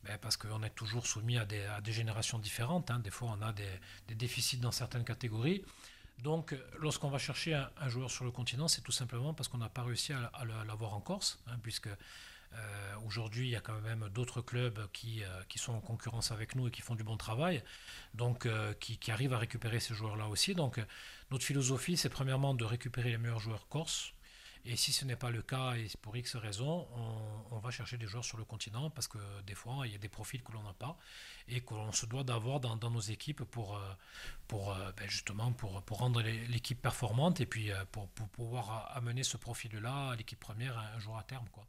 ben, 0.03 0.17
parce 0.17 0.35
qu'on 0.35 0.61
est 0.63 0.71
toujours 0.71 1.07
soumis 1.07 1.37
à 1.37 1.45
des, 1.45 1.63
à 1.63 1.79
des 1.81 1.93
générations 1.93 2.39
différentes. 2.39 2.91
Hein. 2.91 2.99
Des 2.99 3.11
fois, 3.11 3.35
on 3.37 3.41
a 3.41 3.53
des, 3.53 3.69
des, 4.07 4.15
déficits 4.15 4.57
dans 4.57 4.71
certaines 4.71 5.05
catégories. 5.05 5.63
Donc, 6.23 6.55
lorsqu'on 6.79 7.09
va 7.09 7.19
chercher 7.19 7.53
un, 7.53 7.89
joueur 7.89 8.09
sur 8.09 8.25
le 8.25 8.31
continent, 8.31 8.67
c'est 8.67 8.81
tout 8.81 8.91
simplement 8.91 9.33
parce 9.33 9.47
qu'on 9.47 9.59
n'a 9.59 9.69
pas 9.69 9.83
réussi 9.83 10.13
à, 10.13 10.45
l'avoir 10.65 10.93
en 10.93 11.01
Corse, 11.01 11.39
hein, 11.47 11.57
puisque 11.61 11.89
euh, 12.53 12.95
aujourd'hui, 13.05 13.47
il 13.47 13.51
y 13.51 13.55
a 13.55 13.61
quand 13.61 13.79
même 13.81 14.09
d'autres 14.09 14.41
clubs 14.41 14.87
qui, 14.91 15.23
euh, 15.23 15.43
qui, 15.49 15.59
sont 15.59 15.73
en 15.73 15.81
concurrence 15.81 16.31
avec 16.31 16.55
nous 16.55 16.67
et 16.67 16.71
qui 16.71 16.81
font 16.81 16.95
du 16.95 17.03
bon 17.03 17.17
travail, 17.17 17.63
donc 18.13 18.45
euh, 18.45 18.73
qui, 18.73 18.99
arrivent 19.11 19.33
à 19.33 19.37
récupérer 19.37 19.79
ces 19.79 19.93
joueurs-là 19.93 20.27
aussi. 20.27 20.55
Donc, 20.55 20.79
notre 21.31 21.45
philosophie, 21.45 21.97
c'est 21.97 22.09
premièrement 22.09 22.53
de 22.53 22.65
récupérer 22.65 23.11
les 23.11 23.17
meilleurs 23.17 23.39
joueurs 23.39 23.67
corses. 23.67 24.13
Et 24.65 24.75
si 24.75 24.91
ce 24.91 25.05
n'est 25.05 25.15
pas 25.15 25.29
le 25.29 25.41
cas, 25.41 25.75
et 25.75 25.87
pour 26.01 26.17
X 26.17 26.35
raisons, 26.35 26.87
on, 27.51 27.59
va 27.59 27.71
chercher 27.71 27.97
des 27.97 28.05
joueurs 28.05 28.25
sur 28.25 28.37
le 28.37 28.43
continent 28.43 28.89
parce 28.89 29.07
que 29.07 29.17
des 29.45 29.55
fois, 29.55 29.87
il 29.87 29.93
y 29.93 29.95
a 29.95 29.97
des 29.97 30.09
profils 30.09 30.43
que 30.43 30.51
l'on 30.51 30.63
n'a 30.63 30.73
pas 30.73 30.97
et 31.47 31.61
qu'on 31.61 31.93
se 31.93 32.05
doit 32.05 32.25
d'avoir 32.25 32.59
dans, 32.59 32.75
nos 32.89 32.99
équipes 32.99 33.43
pour, 33.45 33.79
ben 34.49 35.07
justement 35.07 35.53
pour 35.53 35.97
rendre 35.97 36.21
l'équipe 36.21 36.81
performante 36.81 37.39
et 37.39 37.45
puis 37.45 37.71
pour, 37.93 38.09
pour 38.09 38.27
pouvoir 38.27 38.91
amener 38.93 39.23
ce 39.23 39.37
profil-là 39.37 40.09
à 40.09 40.15
l'équipe 40.17 40.39
première 40.39 40.77
un 40.77 40.99
jour 40.99 41.17
à 41.17 41.23
terme. 41.23 41.47
Quoi. 41.49 41.65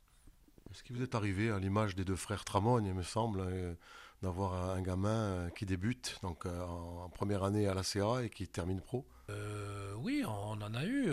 Est-ce 0.71 0.83
qu'il 0.83 0.97
vous 0.97 1.03
est 1.03 1.15
arrivé, 1.15 1.51
à 1.51 1.59
l'image 1.59 1.95
des 1.95 2.05
deux 2.05 2.17
frères 2.17 2.45
Tramogne, 2.45 2.87
il 2.87 2.95
me 2.95 3.03
semble, 3.03 3.41
euh, 3.41 3.75
d'avoir 4.23 4.71
un 4.71 4.83
gamin 4.83 5.09
euh, 5.09 5.51
qui 5.51 5.65
débute 5.65 6.19
donc 6.23 6.45
euh, 6.45 6.63
en 6.63 7.09
première 7.09 7.43
année 7.43 7.67
à 7.67 7.75
la 7.75 7.83
CA 7.83 8.23
et 8.23 8.31
qui 8.31 8.47
termine 8.49 8.81
pro? 8.81 9.07
Oui, 9.97 10.23
on 10.27 10.61
en 10.63 10.75
a 10.75 10.85
eu. 10.85 11.13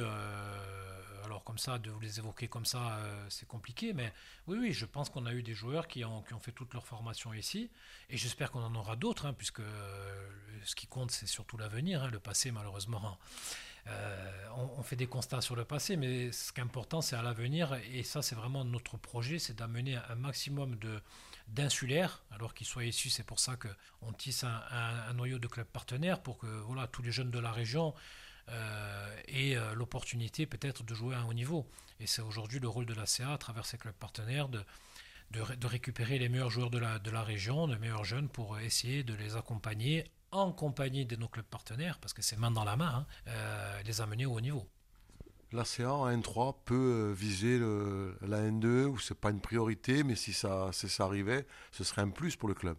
alors 1.24 1.43
comme 1.43 1.57
ça, 1.57 1.79
de 1.79 1.89
vous 1.89 2.00
les 2.00 2.19
évoquer 2.19 2.47
comme 2.47 2.65
ça, 2.65 3.00
c'est 3.29 3.47
compliqué, 3.47 3.93
mais 3.93 4.13
oui, 4.47 4.57
oui, 4.59 4.74
je 4.74 4.85
pense 4.85 5.09
qu'on 5.09 5.25
a 5.25 5.33
eu 5.33 5.41
des 5.41 5.53
joueurs 5.53 5.88
qui 5.88 6.05
ont, 6.05 6.21
qui 6.21 6.33
ont 6.33 6.39
fait 6.39 6.51
toute 6.51 6.74
leur 6.74 6.85
formation 6.85 7.33
ici, 7.33 7.69
et 8.09 8.15
j'espère 8.15 8.51
qu'on 8.51 8.63
en 8.63 8.75
aura 8.75 8.95
d'autres, 8.95 9.25
hein, 9.25 9.33
puisque 9.33 9.63
ce 10.63 10.75
qui 10.75 10.88
compte, 10.88 11.12
c'est 11.12 11.25
surtout 11.25 11.57
l'avenir. 11.57 12.03
Hein, 12.03 12.09
le 12.12 12.19
passé, 12.19 12.51
malheureusement, 12.51 13.17
euh, 13.88 14.32
on, 14.77 14.82
fait 14.84 14.96
des 14.96 15.08
constats 15.08 15.42
sur 15.42 15.56
le 15.56 15.65
passé, 15.65 15.96
mais 15.96 16.32
ce 16.32 16.51
qui 16.51 16.60
est 16.60 16.63
important, 16.63 17.01
c'est 17.01 17.15
à 17.15 17.22
l'avenir. 17.22 17.77
Et 17.92 18.04
ça, 18.04 18.22
c'est 18.22 18.36
vraiment 18.36 18.65
notre 18.65 18.98
projet, 18.98 19.38
c'est 19.38 19.56
d'amener 19.56 19.98
un 20.10 20.15
maximum 20.15 20.75
de 20.75 21.01
d'insulaires, 21.48 22.24
alors 22.32 22.56
qu'ils 22.56 22.65
soient 22.65 22.86
issus. 22.86 23.12
C'est 23.12 23.24
pour 23.24 23.39
ça 23.39 23.56
qu'on 23.56 24.12
tisse 24.13 24.44
un, 24.44 25.13
noyau 25.13 25.38
de 25.38 25.48
clubs 25.48 25.68
partenaires 25.68 26.24
pour 26.24 26.39
que 26.39 26.48
voilà, 26.48 26.88
tous 26.88 27.04
les 27.04 27.12
jeunes 27.12 27.30
de 27.30 27.38
la 27.38 27.51
région 27.51 27.94
euh, 28.50 29.22
aient 29.27 29.56
euh, 29.56 29.75
l'opportunité 29.75 30.48
peut-être 30.48 30.84
de 30.84 30.96
jouer 30.96 31.13
à 31.13 31.20
un 31.20 31.25
haut 31.25 31.34
niveau. 31.34 31.70
Et 32.00 32.08
c'est 32.08 32.24
aujourd'hui 32.24 32.60
le 32.60 32.68
rôle 32.68 32.88
de 32.88 32.96
la 32.96 33.06
CA 33.06 33.34
à 33.34 33.38
travers 33.38 33.68
ses 33.68 33.77
clubs 33.77 33.94
partenaires 33.94 34.50
de, 34.50 34.63
de, 35.32 35.68
récupérer 35.68 36.18
les 36.18 36.30
meilleurs 36.30 36.50
joueurs 36.50 36.72
de 36.72 36.80
la, 36.80 36.98
de 36.98 37.12
la 37.12 37.24
région, 37.24 37.68
les 37.68 37.77
meilleurs 37.77 38.06
jeunes, 38.06 38.27
pour 38.27 38.58
essayer 38.60 39.04
de 39.04 39.13
les 39.13 39.36
accompagner 39.36 40.06
en 40.38 40.51
compagnie 40.51 41.06
de 41.06 41.15
nos 41.15 41.27
clubs 41.27 41.46
partenaires, 41.46 41.98
parce 42.00 42.13
que 42.13 42.22
c'est 42.22 42.38
main 42.38 42.51
dans 42.51 42.63
la 42.63 42.75
main, 42.75 42.88
hein, 42.88 43.06
euh, 43.27 43.82
les 43.84 44.01
amener 44.01 44.25
au 44.25 44.34
haut 44.34 44.42
niveau. 44.42 44.68
L'ACA 45.51 45.92
en 45.92 46.10
N3 46.10 46.56
peut 46.65 46.75
euh, 46.75 47.13
viser 47.13 47.60
la 47.60 48.42
N2 48.42 48.86
où 48.86 49.00
c'est 49.00 49.18
pas 49.18 49.30
une 49.30 49.39
priorité, 49.39 50.04
mais 50.04 50.15
si 50.15 50.34
ça, 50.34 50.70
si 50.74 50.89
ça 50.89 51.06
arrivait, 51.06 51.48
ce 51.72 51.84
serait 51.84 52.01
un 52.01 52.10
plus 52.10 52.36
pour 52.36 52.50
le 52.50 52.56
club. 52.56 52.77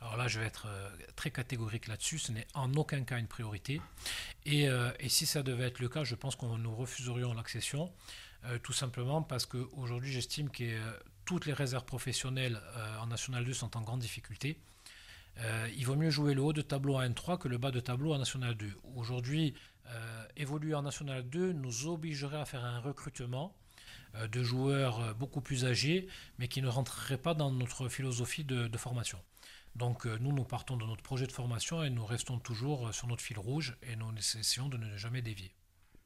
Alors 0.00 0.16
là, 0.16 0.28
je 0.28 0.38
vais 0.38 0.46
être 0.46 0.66
euh, 0.68 0.90
très 1.16 1.30
catégorique 1.30 1.88
là-dessus. 1.88 2.18
Ce 2.18 2.32
n'est 2.32 2.46
en 2.54 2.72
aucun 2.74 3.02
cas 3.02 3.18
une 3.18 3.26
priorité. 3.26 3.80
Et, 4.44 4.68
et, 5.00 5.08
si 5.08 5.26
ça 5.26 5.42
devait 5.42 5.64
être 5.64 5.80
le 5.80 5.88
cas, 5.88 6.04
je 6.04 6.14
pense 6.14 6.36
qu'on 6.36 6.56
nous 6.58 6.74
refuserions 6.74 7.34
l'accession, 7.34 7.92
tout 8.62 8.72
simplement 8.72 9.22
parce 9.22 9.44
qu'aujourd'hui, 9.44 10.12
j'estime 10.12 10.50
que 10.50 10.78
toutes 11.24 11.46
les 11.46 11.52
réserves 11.52 11.84
professionnelles 11.84 12.60
en 13.00 13.08
National 13.08 13.44
2 13.44 13.52
sont 13.52 13.76
en 13.76 13.80
grande 13.80 13.98
difficulté. 13.98 14.60
Euh, 15.38 15.68
il 15.76 15.84
vaut 15.84 15.96
mieux 15.96 16.10
jouer 16.10 16.34
le 16.34 16.42
haut 16.42 16.52
de 16.52 16.62
tableau 16.62 16.96
en 16.96 17.02
N3 17.02 17.38
que 17.38 17.48
le 17.48 17.58
bas 17.58 17.70
de 17.70 17.80
tableau 17.80 18.14
en 18.14 18.18
National 18.18 18.54
2. 18.54 18.72
Aujourd'hui, 18.94 19.54
euh, 19.86 20.26
évoluer 20.36 20.74
en 20.74 20.82
National 20.82 21.28
2 21.28 21.52
nous 21.52 21.86
obligerait 21.86 22.40
à 22.40 22.44
faire 22.44 22.64
un 22.64 22.80
recrutement 22.80 23.54
euh, 24.14 24.28
de 24.28 24.42
joueurs 24.42 25.14
beaucoup 25.14 25.42
plus 25.42 25.64
âgés, 25.64 26.08
mais 26.38 26.48
qui 26.48 26.62
ne 26.62 26.68
rentreraient 26.68 27.18
pas 27.18 27.34
dans 27.34 27.50
notre 27.50 27.88
philosophie 27.88 28.44
de, 28.44 28.76
formation. 28.78 29.18
Donc 29.74 30.06
nous, 30.06 30.32
nous 30.32 30.44
partons 30.44 30.78
de 30.78 30.86
notre 30.86 31.02
projet 31.02 31.26
de 31.26 31.32
formation 31.32 31.82
et 31.82 31.90
nous 31.90 32.06
restons 32.06 32.38
toujours 32.38 32.94
sur 32.94 33.06
notre 33.08 33.22
fil 33.22 33.38
rouge 33.38 33.76
et 33.82 33.94
nous 33.94 34.10
essayons 34.16 34.70
de 34.70 34.78
ne 34.78 34.96
jamais 34.96 35.20
dévier. 35.20 35.54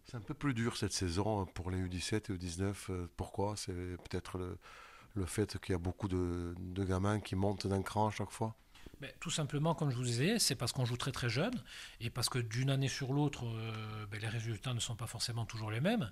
C'est 0.07 0.17
un 0.17 0.21
peu 0.21 0.35
plus 0.35 0.55
dur 0.55 0.77
cette 0.77 0.93
saison 0.93 1.47
pour 1.47 1.71
les 1.71 1.79
U17 1.79 2.33
et 2.33 2.37
U19. 2.37 3.07
Pourquoi? 3.17 3.55
C'est 3.57 3.73
peut-être 3.73 4.39
le, 5.15 5.27
fait 5.27 5.61
qu'il 5.61 5.73
y 5.73 5.77
a 5.77 5.79
beaucoup 5.79 6.09
de 6.09 6.85
gamins 6.85 7.21
qui 7.21 7.37
montent 7.37 7.69
d'un 7.69 7.83
cran 7.83 8.09
à 8.09 8.11
chaque 8.11 8.33
fois? 8.33 8.57
Tout 9.21 9.31
simplement, 9.31 9.75
comme 9.75 9.91
je 9.91 9.97
vous 9.97 10.05
disais, 10.05 10.39
c'est 10.39 10.55
parce 10.55 10.73
qu'on 10.73 10.85
joue 10.85 10.97
très 10.97 11.13
très 11.13 11.29
jeune 11.29 11.55
et 12.01 12.11
parce 12.11 12.29
que 12.29 12.39
d'une 12.39 12.71
année 12.71 12.89
sur 12.89 13.13
l'autre, 13.13 13.45
euh, 13.47 14.07
ben, 14.11 14.21
les 14.21 14.29
résultats 14.29 14.75
ne 14.75 14.81
sont 14.81 14.97
pas 14.97 15.07
forcément 15.07 15.47
toujours 15.47 15.71
les 15.71 15.81
mêmes. 15.81 16.11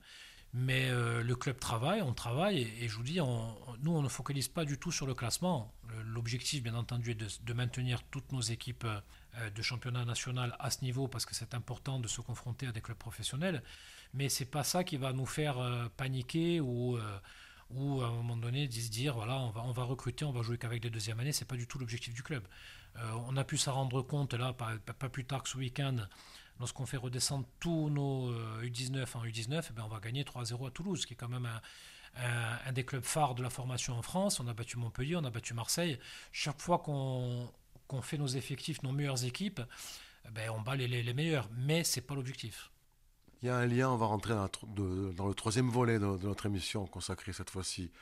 Mais 0.55 0.89
euh, 0.89 1.23
le 1.23 1.37
club 1.37 1.59
travaille, 1.59 2.01
on 2.01 2.15
travaille 2.15 2.63
et, 2.81 2.89
je 2.89 2.97
vous 2.97 3.03
dis, 3.03 3.19
nous, 3.19 3.93
on 3.93 4.01
ne 4.01 4.09
focalise 4.09 4.49
pas 4.49 4.65
du 4.65 4.79
tout 4.79 4.91
sur 4.91 5.07
le 5.07 5.13
classement. 5.13 5.75
L'objectif, 6.07 6.63
bien 6.63 6.75
entendu, 6.75 7.11
est 7.11 7.43
de, 7.45 7.53
maintenir 7.53 8.03
toutes 8.11 8.33
nos 8.33 8.41
équipes 8.41 8.87
euh, 8.87 9.51
de 9.51 9.63
championnat 9.63 10.07
national 10.07 10.57
à 10.59 10.71
ce 10.71 10.83
niveau 10.83 11.07
parce 11.07 11.27
que 11.27 11.35
c'est 11.35 11.53
important 11.53 12.01
de 12.01 12.09
se 12.09 12.23
confronter 12.23 12.67
à 12.67 12.73
des 12.73 12.81
clubs 12.81 12.97
professionnels. 12.97 13.63
Mais 14.15 14.31
c'est 14.31 14.47
pas 14.47 14.65
ça 14.65 14.85
qui 14.85 14.97
va 14.97 15.13
nous 15.13 15.27
faire 15.27 15.59
paniquer 15.99 16.61
ou 16.61 16.99
ou 17.71 18.01
à 18.01 18.07
un 18.07 18.13
moment 18.13 18.37
donné 18.37 18.71
se 18.71 18.91
dire 18.91 19.15
voilà 19.15 19.37
on 19.39 19.51
va, 19.51 19.63
on 19.63 19.73
va 19.73 19.85
recruter, 19.85 20.25
on 20.25 20.33
va 20.33 20.43
jouer 20.43 20.59
qu'avec 20.59 20.83
les 20.83 20.91
deuxièmes 20.91 21.21
années, 21.21 21.33
c'est 21.33 21.45
pas 21.45 21.57
du 21.57 21.67
tout 21.67 21.79
l'objectif 21.79 22.15
du 22.15 22.23
club. 22.23 22.43
Euh, 22.97 23.13
on 23.29 23.37
a 23.37 23.45
pu 23.45 23.57
s'en 23.57 23.73
rendre 23.73 24.03
compte 24.03 24.35
là, 24.35 24.53
pas, 24.53 25.09
plus 25.09 25.25
tard 25.25 25.43
que 25.43 25.49
ce 25.49 25.57
week-end, 25.57 25.97
lorsqu'on 26.59 26.87
fait 26.87 26.97
redescendre 26.97 27.47
tous 27.61 27.91
nos 27.91 28.33
U19 28.63 28.97
euh, 28.97 29.05
en 29.15 29.25
U19, 29.25 29.65
eh 29.71 29.73
ben 29.73 29.83
on 29.85 29.89
va 29.89 30.01
gagner 30.01 30.25
3-0 30.25 30.67
à 30.67 30.71
Toulouse, 30.71 31.07
qui 31.07 31.15
est 31.15 31.17
quand 31.17 31.29
même 31.29 31.49
un, 32.17 32.73
des 32.73 32.85
clubs 32.85 33.05
phares 33.05 33.35
de 33.35 33.43
la 33.43 33.51
formation 33.51 33.95
en 33.95 34.03
France. 34.03 34.41
On 34.41 34.49
a 34.49 34.55
battu 34.55 34.79
Montpellier, 34.79 35.17
on 35.17 35.25
a 35.25 35.31
battu 35.31 35.55
Marseille. 35.55 35.99
Chaque 36.33 36.61
fois 36.61 36.79
qu'on 36.79 38.03
fait 38.03 38.19
nos 38.19 38.27
effectifs, 38.27 38.83
nos 38.83 38.93
meilleures 38.93 39.25
équipes, 39.25 39.61
eh 40.27 40.31
ben 40.31 40.51
on 40.51 40.61
bat 40.61 40.77
les, 40.77 40.89
les, 40.89 41.15
meilleurs, 41.15 41.49
mais 41.57 41.85
c'est 41.85 42.01
pas 42.01 42.15
l'objectif. 42.15 42.71
Il 43.43 43.47
y 43.47 43.51
a 43.51 43.57
un 43.57 43.67
lien, 43.67 43.89
on 43.89 43.97
va 43.97 44.07
rentrer 44.07 44.35
dans, 44.35 45.29
le 45.29 45.35
troisième 45.35 45.71
volet 45.71 46.01
de, 46.01 46.07
notre 46.07 46.47
émission 46.47 46.87
consacrée 46.87 47.33
cette 47.33 47.51
fois-ci 47.51 47.93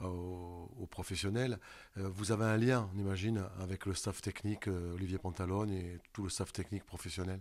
aux, 0.00 0.88
professionnels. 0.90 1.58
Euh, 1.96 2.08
vous 2.08 2.32
avez 2.32 2.44
un 2.44 2.56
lien, 2.56 2.90
on 2.94 2.98
imagine, 2.98 3.44
avec 3.60 3.86
le 3.86 3.94
staff 3.94 4.20
technique 4.20 4.68
euh, 4.68 4.94
Olivier 4.94 5.18
Pantalone 5.18 5.70
et 5.70 6.00
tout 6.12 6.22
le 6.22 6.28
staff 6.28 6.52
technique 6.52 6.84
professionnel? 6.84 7.40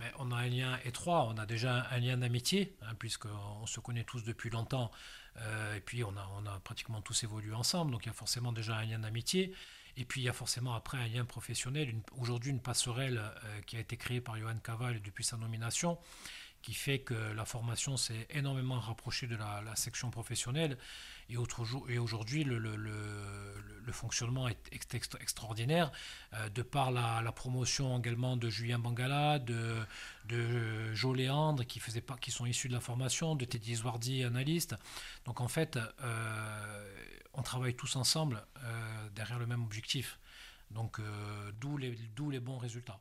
Ben, 0.00 0.10
on 0.18 0.32
a 0.32 0.36
un 0.36 0.48
lien 0.48 0.78
étroit, 0.84 1.24
on 1.28 1.38
a 1.38 1.46
déjà 1.46 1.86
un 1.90 1.98
lien 1.98 2.16
d'amitié, 2.16 2.76
hein, 2.82 2.94
puisqu'on 2.98 3.66
se 3.66 3.78
connaît 3.78 4.02
tous 4.02 4.24
depuis 4.24 4.50
longtemps, 4.50 4.90
euh, 5.36 5.76
et 5.76 5.80
puis 5.80 6.02
on 6.02 6.16
a 6.16 6.60
pratiquement 6.64 7.00
tous 7.00 7.22
évolué 7.22 7.54
ensemble, 7.54 7.92
donc 7.92 8.04
il 8.04 8.08
y 8.08 8.10
a 8.10 8.14
forcément 8.14 8.52
déjà 8.52 8.76
un 8.76 8.84
lien 8.84 8.98
d'amitié. 8.98 9.54
Et 9.96 10.04
puis 10.04 10.22
il 10.22 10.24
y 10.24 10.28
a 10.28 10.32
forcément 10.32 10.74
après 10.74 10.98
un 10.98 11.06
lien 11.06 11.24
professionnel, 11.24 11.94
aujourd'hui 12.18 12.50
une 12.50 12.60
passerelle 12.60 13.22
qui 13.64 13.76
a 13.76 13.78
été 13.78 13.96
créée 13.96 14.20
par 14.20 14.36
Johan 14.36 14.56
Caval 14.58 15.00
depuis 15.00 15.22
sa 15.22 15.36
nomination, 15.36 15.98
qui 16.64 16.72
fait 16.72 17.00
que 17.00 17.12
la 17.12 17.44
formation 17.44 17.98
s'est 17.98 18.26
énormément 18.30 18.80
rapprochée 18.80 19.26
de 19.26 19.36
la, 19.36 19.76
section 19.76 20.10
professionnelle. 20.10 20.78
Et, 21.28 21.34
et 21.34 21.98
aujourd'hui, 21.98 22.42
le, 22.42 23.92
fonctionnement 23.92 24.48
est 24.48 24.72
extraordinaire, 24.72 25.92
euh, 26.32 26.48
de 26.48 26.62
par 26.62 26.90
la, 26.90 27.32
promotion 27.32 27.98
également 27.98 28.38
de 28.38 28.48
Julien 28.48 28.78
Bangala, 28.78 29.38
de, 29.40 29.84
de 30.24 30.94
Joe 30.94 31.14
Léandre, 31.14 31.66
qui, 31.66 31.80
faisait 31.80 32.02
qui 32.22 32.30
sont 32.30 32.46
issus 32.46 32.68
de 32.68 32.72
la 32.72 32.80
formation, 32.80 33.36
de 33.36 33.44
Teddy 33.44 33.74
Zwardi, 33.74 34.24
analyste. 34.24 34.74
Donc 35.26 35.42
en 35.42 35.48
fait, 35.48 35.76
euh, 35.76 36.88
on 37.34 37.42
travaille 37.42 37.74
tous 37.74 37.94
ensemble 37.96 38.42
euh, 38.62 39.08
derrière 39.10 39.38
le 39.38 39.46
même 39.46 39.62
objectif. 39.62 40.18
Donc 40.70 40.98
d'où 41.60 41.76
les, 41.76 41.94
les 42.30 42.40
bons 42.40 42.56
résultats 42.56 42.98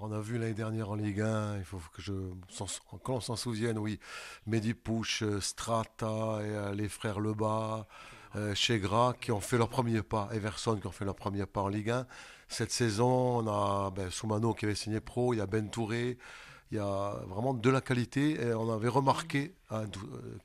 on 0.00 0.12
a 0.12 0.20
vu 0.20 0.38
l'année 0.38 0.54
dernière 0.54 0.90
en 0.90 0.94
Ligue 0.94 1.20
1, 1.20 1.58
il 1.58 1.64
faut 1.64 1.80
que 1.92 2.02
qu'on 3.02 3.20
s'en 3.20 3.36
souvienne, 3.36 3.78
oui, 3.78 3.98
Mehdi 4.46 4.74
Pouche, 4.74 5.22
euh, 5.22 5.40
Strata 5.40 6.06
euh, 6.06 6.74
les 6.74 6.88
frères 6.88 7.20
Lebas, 7.20 7.86
euh, 8.36 8.54
Chegra 8.54 9.14
qui 9.20 9.32
ont 9.32 9.40
fait 9.40 9.58
leur 9.58 9.68
premier 9.68 10.02
pas, 10.02 10.28
Everson 10.32 10.76
qui 10.76 10.86
ont 10.86 10.92
fait 10.92 11.04
leur 11.04 11.16
premier 11.16 11.46
pas 11.46 11.62
en 11.62 11.68
Ligue 11.68 11.90
1. 11.90 12.06
Cette 12.48 12.70
saison, 12.70 13.38
on 13.38 13.46
a 13.48 13.90
ben, 13.90 14.10
Soumano 14.10 14.54
qui 14.54 14.64
avait 14.64 14.74
signé 14.74 15.00
pro, 15.00 15.34
il 15.34 15.38
y 15.38 15.40
a 15.40 15.46
Ben 15.46 15.70
Touré, 15.70 16.18
il 16.70 16.76
y 16.76 16.80
a 16.80 17.20
vraiment 17.26 17.54
de 17.54 17.70
la 17.70 17.80
qualité. 17.80 18.38
On 18.54 18.70
avait 18.72 18.88
remarqué, 18.88 19.54
hein, 19.70 19.84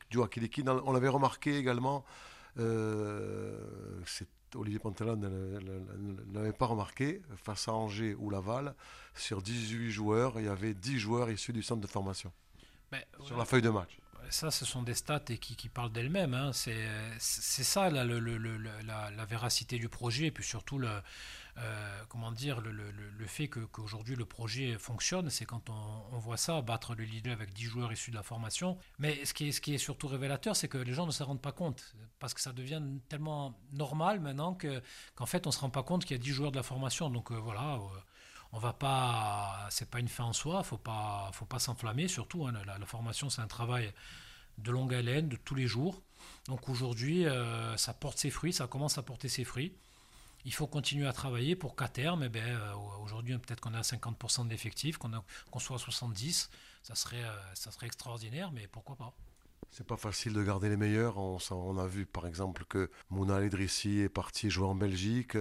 du 0.09 0.19
on 0.19 0.93
l'avait 0.93 1.07
remarqué 1.07 1.57
également, 1.57 2.05
Olivier 4.55 4.79
Pantalon 4.79 5.15
ne 5.15 6.33
l'avait 6.33 6.53
pas 6.53 6.65
remarqué, 6.65 7.21
face 7.35 7.67
à 7.67 7.73
Angers 7.73 8.15
ou 8.15 8.29
Laval, 8.29 8.75
sur 9.15 9.41
18 9.41 9.91
joueurs, 9.91 10.39
il 10.39 10.45
y 10.45 10.49
avait 10.49 10.73
10 10.73 10.99
joueurs 10.99 11.29
issus 11.29 11.53
du 11.53 11.63
centre 11.63 11.81
de 11.81 11.87
formation. 11.87 12.31
Ben, 12.91 13.01
sur 13.23 13.37
la 13.37 13.45
feuille 13.45 13.61
de 13.61 13.69
match. 13.69 13.97
Ça, 14.29 14.51
ce 14.51 14.65
sont 14.65 14.83
des 14.83 14.93
stats 14.93 15.19
qui, 15.19 15.55
qui 15.55 15.69
parlent 15.69 15.91
d'elles-mêmes. 15.91 16.33
Hein. 16.33 16.51
C'est 16.53 17.63
ça 17.63 17.89
la, 17.89 18.05
la, 18.05 19.25
véracité 19.25 19.79
du 19.79 19.89
projet 19.89 20.27
et 20.27 20.31
puis 20.31 20.43
surtout 20.43 20.77
le, 20.77 20.89
euh, 21.61 22.03
comment 22.07 22.31
dire, 22.31 22.61
le, 22.61 22.71
fait 23.27 23.47
qu'aujourd'hui 23.47 24.15
le 24.15 24.25
projet 24.25 24.77
fonctionne, 24.77 25.29
c'est 25.29 25.45
quand 25.45 25.69
on, 25.69 26.17
voit 26.17 26.37
ça, 26.37 26.61
battre 26.61 26.95
le 26.95 27.03
leader 27.03 27.33
avec 27.33 27.53
10 27.53 27.63
joueurs 27.63 27.91
issus 27.91 28.11
de 28.11 28.15
la 28.15 28.23
formation. 28.23 28.77
Mais 28.97 29.23
ce 29.25 29.33
qui 29.33 29.49
est, 29.49 29.77
surtout 29.77 30.07
révélateur, 30.07 30.55
c'est 30.55 30.67
que 30.67 30.77
les 30.77 30.93
gens 30.93 31.05
ne 31.05 31.11
se 31.11 31.21
rendent 31.21 31.41
pas 31.41 31.51
compte, 31.51 31.95
parce 32.19 32.33
que 32.33 32.41
ça 32.41 32.53
devient 32.53 32.81
tellement 33.09 33.59
normal 33.73 34.19
maintenant 34.19 34.57
qu'en 35.15 35.25
fait 35.25 35.45
on 35.47 35.49
ne 35.49 35.53
se 35.53 35.59
rend 35.59 35.69
pas 35.69 35.83
compte 35.83 36.05
qu'il 36.05 36.17
y 36.17 36.19
a 36.19 36.23
10 36.23 36.31
joueurs 36.31 36.51
de 36.51 36.57
la 36.57 36.63
formation. 36.63 37.09
Donc 37.09 37.31
euh, 37.31 37.35
voilà, 37.35 37.75
euh, 37.75 37.99
on 38.53 38.59
va 38.59 38.73
pas, 38.73 39.67
c'est 39.69 39.89
pas 39.89 39.99
une 39.99 40.07
fin 40.07 40.25
en 40.25 40.33
soi, 40.33 40.63
faut 40.63 40.77
pas, 40.77 41.29
faut 41.33 41.45
pas 41.45 41.59
s'enflammer. 41.59 42.07
Surtout, 42.07 42.47
hein, 42.47 42.53
la, 42.65 42.77
la, 42.77 42.85
formation 42.85 43.29
c'est 43.29 43.41
un 43.41 43.47
travail 43.47 43.93
de 44.57 44.71
longue 44.71 44.93
haleine, 44.93 45.29
de 45.29 45.35
tous 45.35 45.55
les 45.55 45.67
jours. 45.67 46.01
Donc 46.47 46.69
aujourd'hui, 46.69 47.25
euh, 47.25 47.75
ça 47.77 47.93
porte 47.93 48.17
ses 48.17 48.29
fruits, 48.29 48.53
ça 48.53 48.67
commence 48.67 48.97
à 48.97 49.03
porter 49.03 49.29
ses 49.29 49.43
fruits 49.43 49.73
il 50.45 50.53
faut 50.53 50.67
continuer 50.67 51.07
à 51.07 51.13
travailler 51.13 51.55
pour 51.55 51.75
qu'à 51.75 51.87
terme, 51.87 52.23
eh 52.23 52.29
ben, 52.29 52.43
euh, 52.43 52.73
aujourd'hui 53.03 53.37
peut-être 53.37 53.59
qu'on 53.59 53.73
a 53.73 53.81
50% 53.81 54.47
d'effectifs, 54.47 54.97
qu'on 54.97 55.11
qu 55.11 55.59
soit 55.59 55.75
à 55.75 55.79
70, 55.79 56.49
ça 56.81 56.95
serait, 56.95 57.23
euh, 57.23 57.55
ça 57.55 57.71
serait 57.71 57.87
extraordinaire, 57.87 58.51
mais 58.51 58.67
pourquoi 58.67 58.95
pas 58.95 59.13
c'est 59.71 59.85
pas 59.85 59.97
facile 59.97 60.33
de 60.33 60.41
garder 60.41 60.67
les 60.67 60.77
meilleurs. 60.77 61.19
On, 61.19 61.37
on 61.51 61.77
a 61.77 61.85
vu 61.85 62.07
par 62.07 62.25
exemple 62.25 62.65
que 62.67 62.89
Mouna 63.11 63.39
Edrissi 63.41 63.99
est 63.99 64.09
parti 64.09 64.49
jouer 64.49 64.65
en 64.65 64.73
Belgique 64.73 65.37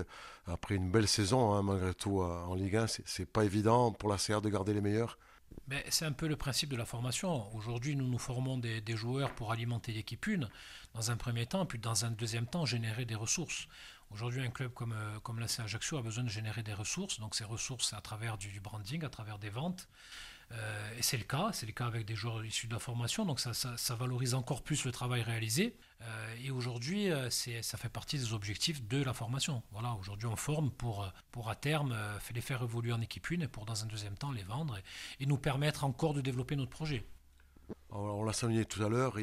après 0.47 0.75
une 0.75 0.91
belle 0.91 1.09
saison, 1.09 1.55
hein, 1.55 1.63
malgré 1.63 1.95
tout, 1.95 2.21
en 2.21 2.55
Ligue 2.55 2.77
1. 2.77 2.87
C'est 3.07 3.25
pas 3.25 3.45
évident 3.45 3.91
pour 3.91 4.11
la 4.11 4.19
CR 4.19 4.43
de 4.43 4.51
garder 4.51 4.75
les 4.75 4.83
meilleurs. 4.83 5.19
Ben, 5.67 5.83
c'est 5.89 6.05
un 6.05 6.13
peu 6.13 6.29
le 6.29 6.37
principe 6.37 6.71
de 6.71 6.77
la 6.77 6.87
formation. 6.87 7.55
Aujourd'hui, 7.55 7.97
nous 7.97 8.07
nous 8.07 8.19
formons 8.19 8.59
des, 8.59 8.81
des 8.81 8.97
joueurs 8.97 9.35
pour 9.35 9.53
alimenter 9.53 9.93
l'équipe 9.93 10.27
une, 10.27 10.49
dans 10.95 11.11
un 11.11 11.17
premier 11.17 11.47
temps, 11.47 11.67
puis 11.67 11.79
dans 11.79 12.05
un 12.05 12.11
deuxième 12.11 12.47
temps, 12.47 12.65
générer 12.65 13.05
des 13.05 13.15
ressources. 13.15 13.67
Aujourd'hui, 14.11 14.43
un 14.43 14.51
club 14.51 14.73
comme, 14.73 14.93
euh, 14.93 15.21
comme 15.21 15.39
l'AC 15.39 15.61
Ajaccio 15.61 15.99
a 15.99 16.03
besoin 16.03 16.25
de 16.25 16.31
générer 16.31 16.63
des 16.63 16.73
ressources. 16.73 17.21
Donc, 17.21 17.35
ces 17.35 17.45
ressources, 17.45 17.93
à 17.93 18.01
travers 18.01 18.39
du, 18.39 18.61
branding, 18.61 19.05
à 19.05 19.11
travers 19.11 19.39
des 19.39 19.51
ventes. 19.51 19.89
Euh, 20.51 20.97
et 20.97 21.03
c'est 21.03 21.19
le 21.19 21.25
cas, 21.25 21.51
c'est 21.53 21.67
le 21.67 21.73
cas 21.73 21.85
avec 21.85 22.07
des 22.07 22.15
joueurs 22.15 22.43
issus 22.43 22.69
de 22.69 22.73
la 22.73 22.79
formation, 22.79 23.27
donc 23.27 23.39
ça, 23.39 23.53
ça, 23.53 23.95
valorise 23.95 24.33
encore 24.33 24.63
plus 24.63 24.87
le 24.87 24.93
travail 24.93 25.21
réalisé. 25.21 25.77
Euh, 26.01 26.37
et 26.43 26.51
aujourd'hui, 26.51 27.11
ça 27.29 27.77
fait 27.77 27.91
partie 27.91 28.17
des 28.17 28.33
objectifs 28.33 28.83
de 28.89 29.03
la 29.03 29.13
formation. 29.13 29.63
Voilà, 29.73 29.93
aujourd'hui, 29.93 30.27
on 30.27 30.37
forme 30.37 30.71
pour, 30.71 31.07
pour 31.33 31.51
à 31.51 31.55
terme 31.55 31.95
les 32.35 32.41
faire 32.41 32.63
évoluer 32.63 32.95
en 32.95 33.01
équipe 33.03 33.29
une 33.29 33.43
et 33.43 33.49
pour 33.49 33.67
dans 33.67 33.85
un 33.85 33.87
deuxième 33.87 34.17
temps 34.17 34.33
les 34.33 34.43
vendre 34.43 34.79
et, 35.21 35.27
nous 35.27 35.37
permettre 35.37 35.85
encore 35.85 36.15
de 36.15 36.23
développer 36.23 36.57
notre 36.57 36.71
projet. 36.71 37.05
On 37.91 38.25
l'a 38.25 38.33
souligné 38.33 38.65
tout 38.65 38.83
à 38.83 38.89
l'heure, 38.89 39.19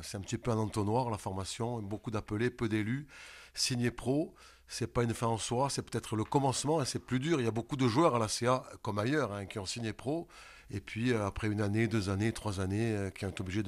c'est 0.00 0.16
un 0.16 0.22
petit 0.22 0.38
peu 0.38 0.50
un 0.50 0.56
entonnoir 0.56 1.10
la 1.10 1.18
formation, 1.18 1.82
beaucoup 1.82 2.10
d'appelés, 2.10 2.48
peu 2.48 2.70
d'élus 2.70 3.06
signer 3.54 3.90
pro, 3.90 4.34
c'est 4.68 4.86
pas 4.86 5.02
une 5.02 5.14
fin 5.14 5.26
en 5.26 5.38
soi, 5.38 5.68
c'est 5.68 5.82
peut-être 5.82 6.16
le 6.16 6.24
commencement 6.24 6.80
et 6.80 6.86
c'est 6.86 6.98
plus 6.98 7.20
dur. 7.20 7.40
Il 7.40 7.44
y 7.44 7.48
a 7.48 7.52
beaucoup 7.52 7.76
de 7.76 7.86
joueurs 7.88 8.16
à 8.16 8.18
la 8.18 8.28
CA, 8.28 8.64
comme 8.80 8.98
ailleurs, 8.98 9.32
hein, 9.32 9.46
qui 9.46 9.58
ont 9.58 9.66
signé 9.66 9.92
pro, 9.92 10.28
et 10.70 10.80
puis 10.80 11.12
euh, 11.12 11.26
après 11.26 11.48
une 11.48 11.60
année, 11.60 11.88
deux 11.88 12.08
années, 12.08 12.32
trois 12.32 12.60
années, 12.60 12.96
euh, 12.96 13.10
qui 13.10 13.26
ont 13.26 13.28
été 13.28 13.42
obligés 13.42 13.62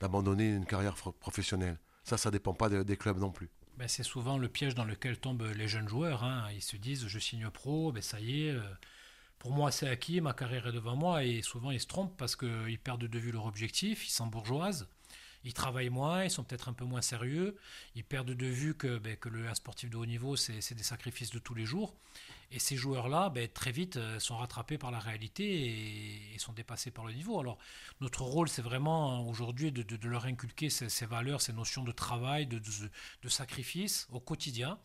d'abandonner 0.00 0.50
une 0.50 0.66
carrière 0.66 0.94
professionnelle. 0.94 1.78
Ça, 2.04 2.18
ça 2.18 2.30
dépend 2.30 2.52
pas 2.52 2.68
des, 2.68 2.84
des 2.84 2.96
clubs 2.96 3.18
non 3.18 3.30
plus. 3.30 3.48
Ben, 3.78 3.88
c'est 3.88 4.02
souvent 4.02 4.36
le 4.36 4.48
piège 4.48 4.74
dans 4.74 4.84
lequel 4.84 5.18
tombent 5.18 5.50
les 5.56 5.68
jeunes 5.68 5.88
joueurs. 5.88 6.22
Hein. 6.24 6.48
Ils 6.52 6.62
se 6.62 6.76
disent, 6.76 7.06
je 7.06 7.18
signe 7.18 7.48
pro, 7.48 7.90
ben, 7.92 8.02
ça 8.02 8.20
y 8.20 8.46
est. 8.46 8.50
Euh, 8.50 8.60
pour 9.38 9.52
moi, 9.52 9.72
c'est 9.72 9.88
acquis, 9.88 10.20
ma 10.20 10.34
carrière 10.34 10.66
est 10.68 10.72
devant 10.72 10.94
moi, 10.94 11.24
et 11.24 11.42
souvent 11.42 11.72
ils 11.72 11.80
se 11.80 11.86
trompent 11.86 12.16
parce 12.16 12.36
qu'ils 12.36 12.78
perdent 12.78 13.08
de 13.08 13.18
vue 13.18 13.32
leur 13.32 13.46
objectif, 13.46 14.06
ils 14.06 14.10
s'embourgeoisent 14.10 14.86
ils 15.44 15.54
travaillent 15.54 15.90
moins, 15.90 16.24
ils 16.24 16.30
sont 16.30 16.44
peut-être 16.44 16.68
un 16.68 16.72
peu 16.72 16.84
moins 16.84 17.02
sérieux, 17.02 17.56
ils 17.94 18.04
perdent 18.04 18.32
de 18.32 18.46
vue 18.46 18.74
que, 18.74 18.98
ben, 18.98 19.16
le, 19.30 19.54
sportif 19.54 19.90
de 19.90 19.96
haut 19.96 20.06
niveau, 20.06 20.36
c'est 20.36 20.74
des 20.74 20.82
sacrifices 20.82 21.30
de 21.30 21.38
tous 21.38 21.54
les 21.54 21.64
jours. 21.64 21.94
Et 22.50 22.58
ces 22.58 22.76
joueurs-là, 22.76 23.30
ben, 23.30 23.48
très 23.48 23.72
vite, 23.72 23.96
euh, 23.96 24.18
sont 24.20 24.36
rattrapés 24.36 24.76
par 24.76 24.90
la 24.90 24.98
réalité 24.98 26.34
et, 26.34 26.38
sont 26.38 26.52
dépassés 26.52 26.90
par 26.90 27.06
le 27.06 27.12
niveau. 27.12 27.40
Alors, 27.40 27.56
notre 28.00 28.22
rôle, 28.22 28.48
c'est 28.48 28.62
vraiment 28.62 29.26
aujourd'hui 29.28 29.72
de, 29.72 30.08
leur 30.08 30.26
inculquer 30.26 30.68
ces, 30.70 31.06
valeurs, 31.06 31.40
ces 31.40 31.52
notions 31.52 31.82
de 31.84 31.92
travail, 31.92 32.46
de, 32.46 32.60
de 33.22 33.28
sacrifice 33.28 34.06
au 34.10 34.20
quotidien. 34.20 34.78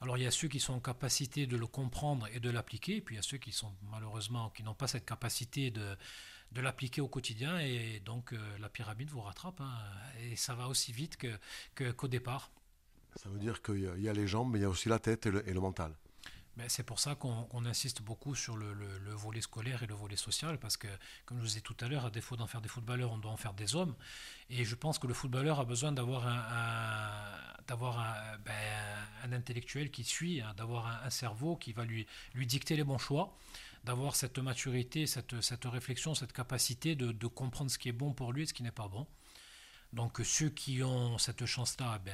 Alors 0.00 0.18
il 0.18 0.24
y 0.24 0.26
a 0.26 0.30
ceux 0.30 0.48
qui 0.48 0.60
sont 0.60 0.74
en 0.74 0.80
capacité 0.80 1.46
de 1.46 1.56
le 1.56 1.66
comprendre 1.66 2.28
et 2.34 2.40
de 2.40 2.50
l'appliquer, 2.50 3.00
puis 3.00 3.14
il 3.14 3.16
y 3.16 3.18
a 3.18 3.22
ceux 3.22 3.38
qui 3.38 3.52
sont 3.52 3.72
malheureusement 3.90 4.50
qui 4.50 4.62
n'ont 4.62 4.74
pas 4.74 4.86
cette 4.86 5.06
capacité 5.06 5.70
de, 5.70 5.96
de 6.54 6.60
l'appliquer 6.60 7.00
au 7.00 7.08
quotidien 7.08 7.58
et 7.58 8.00
donc 8.04 8.32
euh, 8.32 8.58
la 8.60 8.68
pyramide 8.68 9.10
vous 9.10 9.20
rattrape 9.20 9.60
hein, 9.60 9.72
et 10.20 10.36
ça 10.36 10.54
va 10.54 10.68
aussi 10.68 10.92
vite 10.92 11.16
que, 11.16 11.36
que, 11.74 11.90
qu'au 11.90 12.08
départ. 12.08 12.50
Ça 13.16 13.28
veut 13.28 13.38
dire 13.38 13.62
qu'il 13.62 13.78
y, 13.78 14.02
y, 14.02 14.08
a 14.08 14.12
les 14.12 14.26
jambes, 14.26 14.50
mais 14.52 14.58
il 14.58 14.62
y 14.62 14.64
a 14.64 14.68
aussi 14.68 14.88
la 14.88 14.98
tête 14.98 15.26
et 15.26 15.30
le, 15.30 15.48
et 15.48 15.52
le 15.52 15.60
mental. 15.60 15.94
Ben, 16.56 16.68
c'est 16.68 16.84
pour 16.84 17.00
ça 17.00 17.16
qu'on, 17.16 17.64
insiste 17.64 18.02
beaucoup 18.02 18.36
sur 18.36 18.56
le, 18.56 18.72
le, 18.74 18.98
le, 18.98 19.10
volet 19.10 19.40
scolaire 19.40 19.82
et 19.82 19.86
le 19.88 19.94
volet 19.94 20.14
social, 20.14 20.58
parce 20.58 20.76
que, 20.76 20.86
comme 21.24 21.38
je 21.38 21.42
vous 21.42 21.48
disais 21.48 21.60
tout 21.60 21.76
à 21.80 21.88
l'heure, 21.88 22.06
à 22.06 22.10
défaut 22.10 22.36
d'en 22.36 22.46
faire 22.46 22.60
des 22.60 22.68
footballeurs, 22.68 23.10
on 23.10 23.18
doit 23.18 23.32
en 23.32 23.36
faire 23.36 23.54
des 23.54 23.74
hommes. 23.74 23.94
Et 24.50 24.64
je 24.64 24.74
pense 24.76 25.00
que 25.00 25.08
le 25.08 25.14
footballeur 25.14 25.58
a 25.58 25.64
besoin 25.64 25.90
d'avoir 25.90 26.28
un, 26.28 26.44
un 26.50 27.54
d'avoir 27.66 27.98
un, 27.98 28.38
ben, 28.44 28.52
un, 29.24 29.32
intellectuel 29.32 29.90
qui 29.90 30.04
suit, 30.04 30.42
hein, 30.42 30.54
d'avoir 30.56 30.86
un, 30.86 31.06
un, 31.06 31.10
cerveau 31.10 31.56
qui 31.56 31.72
va 31.72 31.84
lui, 31.84 32.06
lui 32.34 32.46
dicter 32.46 32.76
les 32.76 32.84
bons 32.84 32.98
choix 32.98 33.36
d'avoir 33.84 34.16
cette 34.16 34.38
maturité, 34.38 35.06
cette, 35.06 35.40
cette, 35.42 35.64
réflexion, 35.66 36.14
cette 36.14 36.32
capacité 36.32 36.94
de, 36.96 37.12
de, 37.12 37.26
comprendre 37.26 37.70
ce 37.70 37.78
qui 37.78 37.90
est 37.90 37.92
bon 37.92 38.12
pour 38.12 38.32
lui 38.32 38.42
et 38.42 38.46
ce 38.46 38.54
qui 38.54 38.62
n'est 38.62 38.70
pas 38.70 38.88
bon. 38.88 39.06
Donc 39.92 40.20
ceux 40.24 40.48
qui 40.48 40.82
ont 40.82 41.18
cette 41.18 41.46
chance-là 41.46 42.00
ben, 42.04 42.12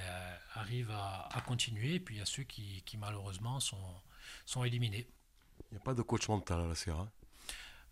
arrivent 0.54 0.90
à, 0.90 1.28
à, 1.32 1.40
continuer, 1.40 1.94
et 1.94 2.00
puis 2.00 2.16
il 2.16 2.18
y 2.18 2.22
a 2.22 2.26
ceux 2.26 2.42
qui, 2.42 2.82
qui 2.84 2.98
malheureusement 2.98 3.60
sont, 3.60 3.78
sont 4.44 4.64
éliminés. 4.64 5.08
Il 5.70 5.74
n'y 5.74 5.80
a 5.80 5.84
pas 5.84 5.94
de 5.94 6.02
coach 6.02 6.28
mental 6.28 6.60
à 6.60 6.66
la 6.66 6.74
Sierra 6.74 7.08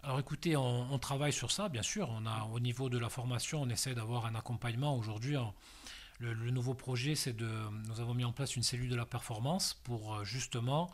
alors 0.05 0.21
écoutez, 0.21 0.57
on, 0.57 0.93
on, 0.93 0.99
travaille 1.01 1.33
sur 1.33 1.51
ça, 1.51 1.69
bien 1.69 1.83
sûr. 1.83 2.09
On 2.11 2.25
a, 2.25 2.45
au 2.53 2.61
niveau 2.61 2.89
de 2.89 2.99
la 2.99 3.09
formation, 3.09 3.63
on 3.63 3.69
essaie 3.69 3.97
d'avoir 3.97 4.27
un 4.27 4.37
accompagnement. 4.37 4.97
Aujourd'hui, 4.97 5.35
le, 6.21 6.35
le, 6.35 6.51
nouveau 6.53 6.75
projet, 6.75 7.17
c'est 7.17 7.33
de. 7.33 7.51
Nous 7.89 7.99
avons 7.99 8.15
mis 8.15 8.25
en 8.25 8.33
place 8.33 8.55
une 8.55 8.63
cellule 8.63 8.89
de 8.89 8.95
la 8.95 9.07
performance 9.07 9.75
pour 9.83 10.25
justement 10.25 10.89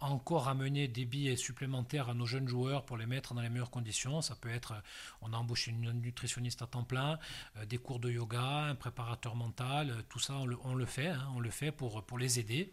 encore 0.00 0.48
amener 0.48 0.88
des 0.88 1.04
billets 1.04 1.36
supplémentaires 1.36 2.08
à 2.08 2.14
nos 2.14 2.26
jeunes 2.26 2.48
joueurs 2.48 2.84
pour 2.84 2.96
les 2.96 3.06
mettre 3.06 3.34
dans 3.34 3.40
les 3.40 3.48
meilleures 3.48 3.70
conditions. 3.70 4.20
Ça 4.20 4.34
peut 4.34 4.50
être, 4.50 4.74
on 5.22 5.32
a 5.32 5.36
embauché 5.36 5.70
une 5.70 5.92
nutritionniste 5.92 6.62
à 6.62 6.66
temps 6.66 6.84
plein, 6.84 7.18
euh, 7.56 7.64
des 7.66 7.78
cours 7.78 7.98
de 7.98 8.10
yoga, 8.10 8.66
un 8.66 8.74
préparateur 8.74 9.34
mental, 9.34 9.90
euh, 9.90 10.02
tout 10.08 10.18
ça 10.18 10.34
on 10.34 10.74
le, 10.74 10.86
fait, 10.86 11.08
hein, 11.08 11.28
on 11.34 11.40
le 11.40 11.50
fait 11.50 11.72
pour, 11.72 12.04
pour 12.04 12.18
les 12.18 12.38
aider. 12.38 12.72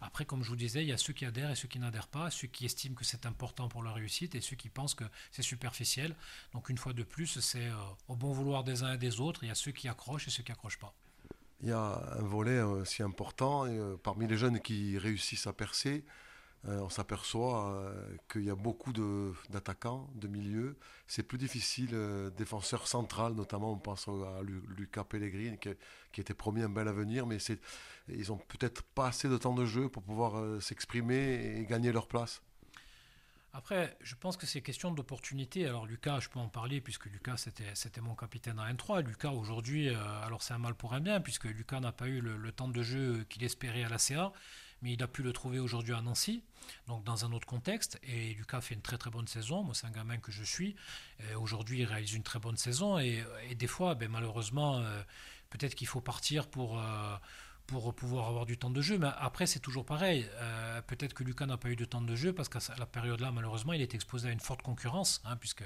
Après, 0.00 0.24
comme 0.24 0.42
je 0.42 0.50
vous 0.50 0.56
disais, 0.56 0.82
il 0.82 0.88
y 0.88 0.92
a 0.92 0.96
ceux 0.96 1.12
qui 1.12 1.24
adhèrent 1.24 1.50
et 1.50 1.56
ceux 1.56 1.68
qui 1.68 1.78
n'adhèrent 1.78 2.08
pas, 2.08 2.30
ceux 2.30 2.46
qui 2.46 2.64
estiment 2.64 2.94
que 2.94 3.04
c'est 3.04 3.26
important 3.26 3.68
pour 3.68 3.82
leur 3.82 3.94
réussite 3.94 4.34
et 4.34 4.40
ceux 4.40 4.56
qui 4.56 4.68
pensent 4.68 4.94
que 4.94 5.04
c'est 5.32 5.42
superficiel. 5.42 6.14
Donc 6.52 6.68
une 6.68 6.78
fois 6.78 6.92
de 6.92 7.02
plus, 7.02 7.40
c'est 7.40 7.66
euh, 7.66 7.74
au 8.06 8.16
bon 8.16 8.32
vouloir 8.32 8.64
des 8.64 8.82
uns 8.82 8.94
et 8.94 8.98
des 8.98 9.20
autres. 9.20 9.44
Il 9.44 9.48
y 9.48 9.50
a 9.52 9.56
ceux 9.56 9.72
qui 9.72 9.88
accrochent 9.88 10.28
et 10.28 10.30
ceux 10.30 10.42
qui 10.42 10.52
accrochent 10.52 10.78
pas. 10.78 10.94
Il 11.60 11.68
y 11.68 11.72
a 11.72 12.16
un 12.18 12.22
volet 12.22 12.60
aussi 12.60 13.02
important 13.02 13.66
euh, 13.66 13.96
parmi 13.96 14.28
les 14.28 14.36
jeunes 14.36 14.60
qui 14.60 14.96
réussissent 14.98 15.48
à 15.48 15.52
percer. 15.52 16.04
Euh, 16.66 16.80
on 16.80 16.88
s'aperçoit 16.88 17.70
euh, 17.70 18.16
qu'il 18.30 18.44
y 18.44 18.50
a 18.50 18.56
beaucoup 18.56 18.92
d'attaquants 19.48 20.10
de, 20.16 20.26
de 20.26 20.28
milieu. 20.28 20.76
C'est 21.06 21.22
plus 21.22 21.38
difficile, 21.38 21.90
euh, 21.92 22.30
défenseur 22.30 22.88
central 22.88 23.34
notamment, 23.34 23.72
on 23.72 23.78
pense 23.78 24.08
à 24.08 24.42
Lucas 24.76 25.04
Pellegrini 25.04 25.58
qui, 25.58 25.70
qui, 26.12 26.20
était 26.20 26.34
promis 26.34 26.62
un 26.62 26.68
bel 26.68 26.88
avenir, 26.88 27.26
mais 27.26 27.38
ils 28.08 28.32
ont 28.32 28.38
peut-être 28.38 28.82
pas 28.82 29.06
assez 29.08 29.28
de 29.28 29.36
temps 29.36 29.54
de 29.54 29.64
jeu 29.66 29.88
pour 29.88 30.02
pouvoir 30.02 30.36
euh, 30.36 30.58
s'exprimer 30.58 31.58
et 31.58 31.64
gagner 31.64 31.92
leur 31.92 32.08
place. 32.08 32.42
Après, 33.52 33.96
je 34.02 34.14
pense 34.14 34.36
que 34.36 34.44
c'est 34.44 34.60
question 34.60 34.90
d'opportunité. 34.90 35.66
Alors 35.66 35.86
Lucas, 35.86 36.20
je 36.20 36.28
peux 36.28 36.38
en 36.38 36.48
parler 36.48 36.80
puisque 36.80 37.06
Lucas 37.06 37.36
c'était 37.74 38.00
mon 38.00 38.14
capitaine 38.14 38.58
à 38.58 38.70
N3. 38.70 39.04
Lucas 39.04 39.30
aujourd'hui, 39.30 39.88
alors 39.88 40.42
c'est 40.42 40.54
un 40.54 40.58
mal 40.58 40.74
pour 40.74 40.92
un 40.92 41.00
bien 41.00 41.20
puisque 41.20 41.44
Lucas 41.44 41.80
n'a 41.80 41.90
pas 41.90 42.08
eu 42.08 42.20
le, 42.20 42.36
le 42.36 42.52
temps 42.52 42.68
de 42.68 42.82
jeu 42.82 43.24
qu'il 43.28 43.42
espérait 43.44 43.84
à 43.84 43.88
la 43.88 43.98
CA 43.98 44.32
mais 44.82 44.92
il 44.92 45.02
a 45.02 45.08
pu 45.08 45.22
le 45.22 45.32
trouver 45.32 45.58
aujourd'hui 45.58 45.94
à 45.94 46.00
Nancy, 46.00 46.42
donc 46.86 47.04
dans 47.04 47.24
un 47.24 47.32
autre 47.32 47.46
contexte. 47.46 47.98
Et 48.02 48.34
Lucas 48.34 48.60
fait 48.60 48.74
une 48.74 48.82
très 48.82 48.98
très 48.98 49.10
bonne 49.10 49.26
saison. 49.26 49.62
Moi, 49.62 49.74
c'est 49.74 49.86
un 49.86 49.90
gamin 49.90 50.18
que 50.18 50.32
je 50.32 50.44
suis. 50.44 50.76
Aujourd'hui, 51.36 51.80
il 51.80 51.84
réalise 51.84 52.14
une 52.14 52.22
très 52.22 52.38
bonne 52.38 52.56
saison. 52.56 52.98
Et, 52.98 53.24
des 53.56 53.66
fois, 53.66 53.94
ben, 53.94 54.08
malheureusement, 54.08 54.78
euh, 54.78 55.02
peut-être 55.50 55.74
qu'il 55.74 55.86
faut 55.86 56.00
partir 56.00 56.48
pour. 56.48 56.78
Euh, 56.78 57.16
pour 57.68 57.94
pouvoir 57.94 58.28
avoir 58.28 58.46
du 58.46 58.56
temps 58.56 58.70
de 58.70 58.80
jeu. 58.80 58.98
Mais 58.98 59.10
après, 59.18 59.46
c'est 59.46 59.60
toujours 59.60 59.84
pareil. 59.84 60.26
Euh, 60.36 60.80
peut-être 60.80 61.12
que 61.12 61.22
Lucas 61.22 61.44
n'a 61.44 61.58
pas 61.58 61.68
eu 61.68 61.76
de 61.76 61.84
temps 61.84 62.00
de 62.00 62.16
jeu 62.16 62.32
parce 62.32 62.48
qu'à 62.48 62.60
la 62.78 62.86
période-là, 62.86 63.30
malheureusement, 63.30 63.74
il 63.74 63.82
est 63.82 63.94
exposé 63.94 64.30
à 64.30 64.32
une 64.32 64.40
forte 64.40 64.62
concurrence, 64.62 65.20
hein, 65.26 65.36
puisque 65.36 65.64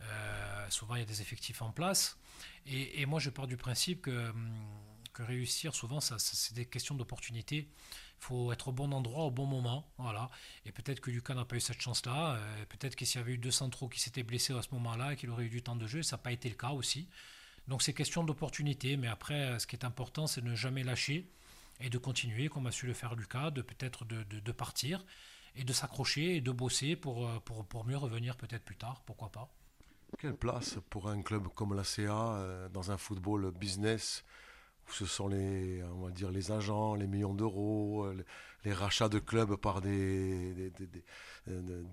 euh, 0.00 0.70
souvent 0.70 0.94
il 0.94 1.00
y 1.00 1.02
a 1.02 1.06
des 1.06 1.20
effectifs 1.20 1.60
en 1.60 1.70
place. 1.70 2.16
Et, 2.64 3.04
moi, 3.04 3.20
je 3.20 3.28
pars 3.28 3.46
du 3.46 3.58
principe 3.58 4.00
que, 4.00 4.32
que 5.12 5.22
réussir, 5.22 5.74
souvent, 5.74 6.00
c'est 6.00 6.54
des 6.54 6.64
questions 6.64 6.94
d'opportunité. 6.94 7.68
Faut 8.18 8.52
être 8.52 8.68
au 8.68 8.72
bon 8.72 8.92
endroit 8.92 9.24
au 9.24 9.30
bon 9.30 9.46
moment. 9.46 9.88
Voilà. 9.98 10.28
Et 10.64 10.72
peut-être 10.72 11.00
que 11.00 11.10
Lucas 11.10 11.34
n'a 11.34 11.44
pas 11.44 11.56
eu 11.56 11.60
cette 11.60 11.80
chance-là. 11.80 12.34
Euh, 12.34 12.64
peut-être 12.68 12.96
que 12.96 13.04
s'il 13.04 13.20
y 13.20 13.22
avait 13.22 13.32
eu 13.32 13.38
deux 13.38 13.50
centraux 13.50 13.88
qui 13.88 14.00
s'étaient 14.00 14.22
blessés 14.22 14.52
à 14.54 14.62
ce 14.62 14.68
moment-là, 14.72 15.16
qu'il 15.16 15.30
aurait 15.30 15.44
eu 15.44 15.50
du 15.50 15.62
temps 15.62 15.76
de 15.76 15.86
jeu, 15.86 16.02
ça 16.02 16.16
n'a 16.16 16.22
pas 16.22 16.32
été 16.32 16.48
le 16.48 16.56
cas 16.56 16.70
aussi. 16.70 17.08
Donc 17.68 17.82
c'est 17.82 17.92
question 17.92 18.24
d'opportunité. 18.24 18.96
Mais 18.96 19.08
après, 19.08 19.58
ce 19.58 19.66
qui 19.66 19.76
est 19.76 19.84
important, 19.84 20.26
c'est 20.26 20.40
de 20.40 20.48
ne 20.48 20.56
jamais 20.56 20.82
lâcher 20.82 21.30
et 21.80 21.90
de 21.90 21.98
continuer, 21.98 22.48
comme 22.48 22.66
a 22.66 22.72
su 22.72 22.86
le 22.86 22.94
faire 22.94 23.14
Lucas, 23.14 23.50
de 23.50 23.62
peut-être 23.62 24.04
de, 24.04 24.24
de, 24.24 24.52
partir 24.52 25.04
et 25.54 25.62
de 25.62 25.72
s'accrocher 25.72 26.36
et 26.36 26.40
de 26.40 26.50
bosser 26.50 26.96
pour, 26.96 27.28
pour, 27.42 27.64
pour 27.66 27.84
mieux 27.84 27.96
revenir 27.96 28.36
peut-être 28.36 28.64
plus 28.64 28.76
tard, 28.76 29.02
pourquoi 29.06 29.30
pas. 29.30 29.48
Quelle 30.18 30.34
place 30.34 30.78
pour 30.90 31.08
un 31.08 31.22
club 31.22 31.46
comme 31.54 31.74
la 31.74 31.84
CA 31.84 32.68
dans 32.72 32.90
un 32.90 32.96
football 32.96 33.52
business 33.52 34.24
ce 34.90 35.06
sont 35.06 35.28
les, 35.28 35.82
agents, 36.50 36.94
les 36.94 37.06
millions 37.06 37.34
d'euros, 37.34 38.08
les, 38.64 38.72
rachats 38.72 39.08
de 39.08 39.18
clubs 39.18 39.56
par 39.56 39.80
des, 39.80 40.72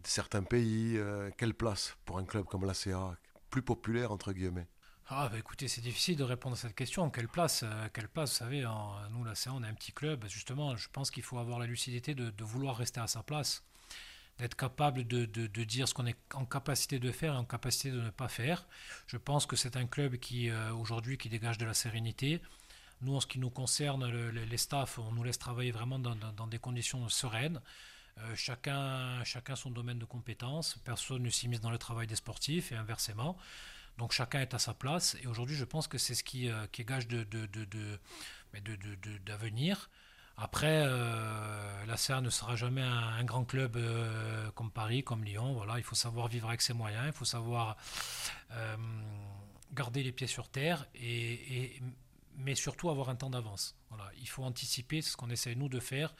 certains 0.03 0.43
pays 0.43 0.99
Quelle 1.37 1.53
place 1.53 1.97
pour 2.05 2.17
un 2.17 2.25
club 2.25 2.45
comme 2.45 2.65
la 2.65 2.73
CA, 2.73 3.15
plus 3.49 3.61
populaire 3.61 4.11
entre 4.11 4.33
guillemets? 4.33 4.67
Ah 5.07 5.29
bah 5.29 5.37
écoutez, 5.37 5.67
c'est 5.67 5.81
difficile 5.81 6.15
de 6.17 6.23
répondre 6.23 6.55
à 6.55 6.57
cette 6.57 6.73
question. 6.73 7.11
Quelle 7.11 7.27
place, 7.27 7.61
euh, 7.63 7.87
quelle 7.93 8.07
place 8.07 8.31
vous 8.31 8.37
savez, 8.37 8.61
nous 9.11 9.23
là, 9.23 9.33
on 9.51 9.63
est 9.63 9.67
un 9.67 9.73
petit 9.75 9.91
club. 9.91 10.25
Justement, 10.27 10.75
je 10.75 10.89
pense 10.91 11.11
qu'il 11.11 11.21
faut 11.21 11.37
avoir 11.37 11.59
la 11.59 11.67
lucidité 11.67 12.15
de, 12.15 12.33
vouloir 12.43 12.75
rester 12.75 12.99
à 12.99 13.05
sa 13.05 13.21
place, 13.21 13.63
d'être 14.39 14.55
capable 14.55 15.05
de, 15.05 15.25
dire 15.63 15.87
ce 15.87 15.93
qu'on 15.93 16.07
est 16.07 16.17
en 16.33 16.45
capacité 16.45 16.97
de 16.97 17.11
faire 17.11 17.35
et 17.35 17.37
en 17.37 17.45
capacité 17.45 17.91
de 17.91 18.01
ne 18.01 18.09
pas 18.09 18.27
faire. 18.27 18.65
Je 19.05 19.17
pense 19.17 19.45
que 19.45 19.55
c'est 19.55 19.77
un 19.77 19.85
club 19.85 20.17
qui, 20.17 20.49
euh, 20.49 20.73
aujourd'hui, 20.73 21.19
qui 21.19 21.29
dégage 21.29 21.59
de 21.59 21.65
la 21.65 21.75
sérénité. 21.75 22.41
Nous, 23.05 23.15
en 23.15 23.19
ce 23.19 23.27
qui 23.27 23.37
nous 23.37 23.51
concerne, 23.51 24.03
les 24.31 24.57
staffs, 24.57 24.97
on 24.97 25.11
nous 25.11 25.23
laisse 25.23 25.37
travailler 25.37 25.71
vraiment 25.71 25.99
dans, 25.99 26.47
des 26.47 26.57
conditions 26.57 27.07
sereines. 27.07 27.61
Euh, 28.17 28.35
chacun, 28.35 29.23
chacun 29.23 29.55
son 29.55 29.69
domaine 29.69 29.99
de 29.99 30.05
compétences. 30.05 30.79
Personne 30.83 31.21
ne 31.21 31.29
s'immisce 31.29 31.61
dans 31.61 31.69
le 31.69 31.77
travail 31.77 32.07
des 32.07 32.15
sportifs 32.15 32.71
et 32.71 32.75
inversement. 32.75 33.37
Donc 33.99 34.11
chacun 34.11 34.39
est 34.39 34.55
à 34.55 34.59
sa 34.59 34.73
place. 34.73 35.17
Et 35.21 35.27
aujourd'hui, 35.27 35.55
je 35.55 35.65
pense 35.65 35.87
que 35.87 35.99
c'est 35.99 36.15
ce 36.15 36.23
qui, 36.23 36.49
euh, 36.49 36.65
qui 36.71 36.83
gage 36.83 37.07
de, 37.07 37.27
d'avenir. 39.23 39.91
Après, 40.35 40.83
euh, 40.87 41.85
la 41.85 41.97
Serre 41.97 42.23
ne 42.23 42.31
sera 42.31 42.55
jamais 42.55 42.81
un, 42.81 43.23
grand 43.23 43.45
club 43.45 43.77
comme 44.55 44.71
Paris, 44.71 45.03
comme 45.03 45.23
Lyon. 45.23 45.53
Voilà, 45.53 45.77
il 45.77 45.83
faut 45.83 45.95
savoir 45.95 46.27
vivre 46.27 46.47
avec 46.47 46.63
ses 46.63 46.73
moyens, 46.73 47.05
il 47.05 47.13
faut 47.13 47.23
savoir 47.23 47.77
garder 49.73 50.01
les 50.01 50.11
pieds 50.11 50.27
sur 50.27 50.49
terre, 50.49 50.87
et, 50.95 51.79
mais 52.37 52.55
surtout 52.55 52.89
avoir 52.89 53.09
un 53.09 53.15
temps 53.15 53.29
d'avance. 53.29 53.75
Voilà, 53.89 54.11
il 54.19 54.27
faut 54.27 54.43
anticiper 54.43 55.01
ce 55.01 55.15
qu'on 55.15 55.29
essaie 55.29 55.55
nous 55.55 55.69
de 55.69 55.79
faire, 55.79 56.13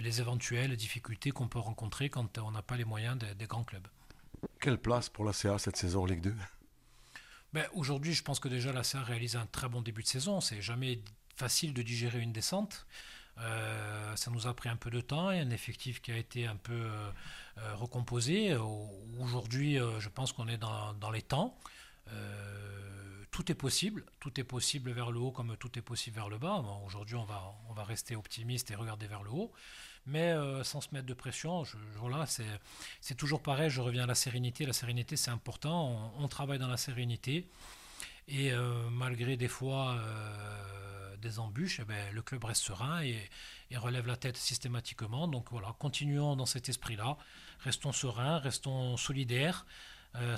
les 0.00 0.20
éventuelles 0.20 0.76
difficultés 0.76 1.30
qu'on 1.30 1.48
peut 1.48 1.58
rencontrer 1.58 2.10
quand 2.10 2.38
on 2.38 2.50
n'a 2.50 2.62
pas 2.62 2.76
les 2.76 2.84
moyens 2.84 3.18
des, 3.18 3.34
des 3.34 3.46
grands 3.46 3.64
clubs. 3.64 3.86
Quelle 4.60 4.78
place 4.78 5.08
pour 5.08 5.24
la 5.24 5.32
CA 5.32 5.58
cette 5.58 5.76
saison 5.76 6.02
en 6.02 6.06
Ligue 6.06 6.20
2 6.20 6.34
ben, 7.52 7.66
Aujourd'hui, 7.74 8.14
je 8.14 8.22
pense 8.22 8.40
que 8.40 8.48
déjà 8.48 8.72
la 8.72 8.84
CA 8.84 9.02
réalise 9.02 9.36
un 9.36 9.46
très 9.46 9.68
bon 9.68 9.82
début 9.82 10.02
de 10.02 10.08
saison. 10.08 10.40
C'est 10.40 10.62
jamais 10.62 11.00
facile 11.36 11.74
de 11.74 11.82
digérer 11.82 12.20
une 12.20 12.32
descente. 12.32 12.86
Euh, 13.40 14.16
ça 14.16 14.30
nous 14.30 14.46
a 14.46 14.54
pris 14.54 14.68
un 14.68 14.76
peu 14.76 14.90
de 14.90 15.00
temps 15.00 15.30
et 15.30 15.38
un 15.38 15.50
effectif 15.50 16.02
qui 16.02 16.10
a 16.10 16.16
été 16.16 16.46
un 16.46 16.56
peu 16.56 16.72
euh, 16.72 17.10
euh, 17.58 17.74
recomposé. 17.76 18.56
Aujourd'hui, 19.20 19.78
je 19.98 20.08
pense 20.08 20.32
qu'on 20.32 20.48
est 20.48 20.58
dans, 20.58 20.92
dans, 20.94 21.10
les 21.10 21.22
temps. 21.22 21.56
Tout 23.38 23.52
est 23.52 23.54
possible, 23.54 24.04
tout 24.18 24.40
est 24.40 24.48
possible 24.56 24.90
vers 24.90 25.12
le 25.12 25.20
haut 25.20 25.30
comme 25.30 25.56
tout 25.58 25.78
est 25.78 25.82
possible 25.82 26.16
vers 26.16 26.28
le 26.28 26.38
bas. 26.38 26.60
Aujourd'hui, 26.84 27.14
on 27.14 27.24
va, 27.24 27.54
on 27.68 27.72
va 27.72 27.84
rester 27.84 28.16
optimiste 28.16 28.72
et 28.72 28.74
regarder 28.74 29.06
vers 29.06 29.22
le 29.22 29.30
haut 29.30 29.52
mais 30.06 30.32
euh, 30.32 30.64
sans 30.64 30.80
se 30.80 30.88
mettre 30.92 31.06
de 31.06 31.14
pression. 31.14 31.62
Voilà, 32.00 32.26
c'est 33.00 33.14
toujours 33.14 33.40
pareil, 33.40 33.70
je 33.70 33.80
reviens 33.80 34.02
à 34.02 34.06
la 34.06 34.16
sérénité. 34.16 34.66
La 34.66 34.72
sérénité, 34.72 35.14
c'est 35.14 35.30
important. 35.30 36.12
On, 36.18 36.26
travaille 36.26 36.58
dans 36.58 36.66
la 36.66 36.76
sérénité. 36.78 37.46
Et 38.26 38.50
euh, 38.52 38.90
malgré 38.90 39.36
des 39.36 39.46
fois 39.46 39.92
euh, 39.92 41.16
des 41.18 41.38
embûches, 41.38 41.78
eh 41.80 41.84
ben, 41.84 42.12
le 42.12 42.22
club 42.22 42.42
reste 42.42 42.62
serein 42.62 43.02
et, 43.02 43.30
relève 43.76 44.08
la 44.08 44.16
tête 44.16 44.36
systématiquement. 44.36 45.28
Donc 45.28 45.46
voilà, 45.52 45.76
continuons 45.78 46.34
dans 46.34 46.46
cet 46.46 46.68
esprit-là. 46.68 47.16
Restons 47.60 47.92
sereins, 47.92 48.38
restons 48.38 48.96
solidaires, 48.96 49.64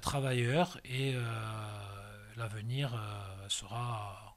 travailleurs 0.02 0.78
et 0.84 1.14
l'avenir 2.36 2.98
sera, 3.48 4.36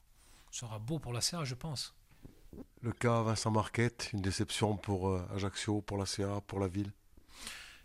sera 0.50 0.78
beau 0.78 0.98
pour 0.98 1.12
la 1.12 1.20
CA, 1.20 1.44
je 1.44 1.54
pense. 1.54 1.94
Le 2.82 2.92
cas 2.92 3.22
Vincent 3.22 3.50
Marquette, 3.50 4.10
une 4.12 4.20
déception 4.20 4.76
pour 4.76 5.08
euh, 5.08 5.26
Ajaccio, 5.34 5.80
pour 5.80 5.96
la 5.98 6.06
CA, 6.06 6.40
pour 6.46 6.60
la 6.60 6.68
ville? 6.68 6.92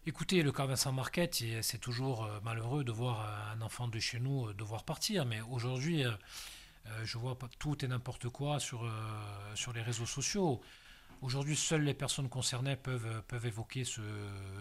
Écoutez, 0.06 0.44
le 0.44 0.52
cas 0.52 0.66
Vincent 0.66 0.92
Marquette, 0.92 1.42
c'est 1.62 1.78
toujours 1.78 2.26
euh, 2.26 2.40
malheureux 2.44 2.84
de 2.84 2.92
voir 2.92 3.22
euh, 3.22 3.54
un 3.56 3.62
enfant 3.62 3.88
de 3.88 4.00
chez 4.00 4.20
nous 4.20 4.52
devoir 4.54 4.84
partir, 4.84 5.26
mais 5.26 5.42
aujourd'hui, 5.42 6.04
je 7.04 7.18
vois 7.20 7.38
tout 7.60 7.86
et 7.86 7.88
n'importe 7.88 8.30
quoi 8.30 8.60
sur, 8.60 8.92
sur 9.54 9.74
les 9.74 9.82
réseaux 9.82 10.08
sociaux. 10.08 10.60
Aujourd'hui, 11.22 11.56
seules 11.56 11.84
les 11.84 11.94
personnes 11.94 12.30
concernées 12.30 12.78
peuvent, 12.78 13.24
peuvent 13.28 13.46
évoquer 13.46 13.84
ce, 13.84 14.02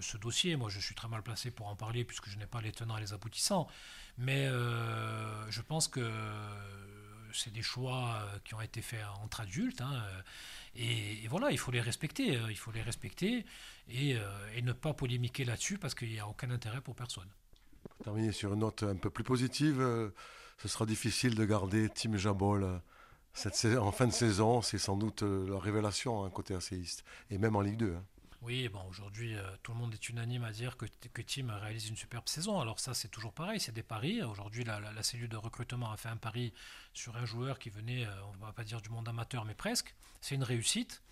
ce, 0.01 0.17
dossier. 0.17 0.57
Moi, 0.57 0.69
je 0.71 0.81
suis 0.81 0.95
très 0.95 1.09
mal 1.09 1.23
placé 1.23 1.51
pour 1.51 1.69
en 1.69 1.77
parler 1.77 2.05
puisque 2.05 2.29
je 2.29 2.37
n'ai 2.37 2.47
pas 2.47 2.61
les 2.61 2.73
tenants 2.73 2.97
et 2.97 3.01
les 3.01 3.13
aboutissants. 3.13 3.69
Mais 4.19 4.49
je 4.49 5.61
pense 5.63 5.87
que 5.87 6.01
c'est 7.33 7.53
des 7.53 7.63
choix 7.63 8.21
euh, 8.23 8.39
qui 8.45 8.55
ont 8.55 8.61
été 8.61 8.83
faits 8.83 9.05
entre 9.23 9.41
adultes. 9.41 9.81
Hein, 9.81 9.93
euh, 9.95 10.23
et, 10.77 11.27
voilà, 11.29 11.51
il 11.51 11.59
faut 11.59 11.71
les 11.71 11.81
respecter. 11.81 12.37
Euh, 12.37 12.51
il 12.51 12.57
faut 12.57 12.73
les 12.73 12.83
respecter 12.83 13.45
et, 13.89 14.17
ne 14.63 14.73
pas 14.73 14.93
polémiquer 14.93 15.45
là-dessus 15.45 15.79
parce 15.79 15.95
qu'il 15.95 16.11
n'y 16.11 16.21
a 16.21 16.29
aucun 16.29 16.51
intérêt 16.51 16.81
pour 16.81 16.95
personne. 16.95 17.29
Pour 17.83 18.05
terminer 18.05 18.33
sur 18.33 18.53
une 18.53 18.61
note 18.61 18.83
un 18.83 18.97
peu 18.97 19.09
plus 19.09 19.25
positive, 19.25 19.79
ce 20.59 20.69
sera 20.69 20.85
difficile 20.85 21.35
de 21.35 21.45
garder 21.45 21.89
Tim 21.89 22.17
Jabol 22.17 22.83
en 23.79 23.93
fin 23.93 24.07
de 24.07 24.13
saison. 24.13 24.63
C'est 24.63 24.79
sans 24.79 24.97
doute 24.97 25.23
la 25.23 25.59
révélation 25.59 26.25
hein, 26.25 26.31
côté 26.31 26.55
ACiste 26.55 27.05
et 27.31 27.39
même 27.39 27.57
en 27.57 27.61
Ligue 27.61 27.79
2. 27.79 27.97
Oui, 28.43 28.69
bon, 28.69 28.81
aujourd'hui, 28.89 29.35
euh, 29.35 29.43
tout 29.65 29.73
le 29.73 29.79
monde 29.79 29.93
est 29.93 30.09
unanime 30.09 30.45
à 30.45 30.53
dire 30.53 30.77
que, 30.77 30.87
que 31.13 31.23
Tim 31.23 31.53
réalise 31.57 31.89
une 31.89 31.97
superbe 31.97 32.29
saison. 32.29 32.61
Alors 32.61 32.79
ça, 32.79 32.95
c'est 32.95 33.09
toujours 33.09 33.33
pareil, 33.33 33.59
c'est 33.59 33.73
des 33.73 33.83
paris. 33.83 34.23
Aujourd'hui, 34.23 34.63
la, 34.63 35.03
cellule 35.03 35.29
de 35.29 35.37
recrutement 35.37 35.91
a 35.91 35.97
fait 35.97 36.09
un 36.09 36.17
pari 36.17 36.53
sur 36.95 37.17
un 37.17 37.25
joueur 37.25 37.59
qui 37.59 37.69
venait, 37.69 38.07
euh, 38.07 38.11
on 38.31 38.37
ne 38.37 38.41
va 38.41 38.53
pas 38.53 38.63
dire 38.63 38.81
du 38.81 38.91
monde 38.91 39.09
amateur, 39.09 39.45
mais 39.45 39.55
presque. 39.55 39.95
C'est 40.21 40.37
une 40.37 40.45
réussite. 40.45 41.03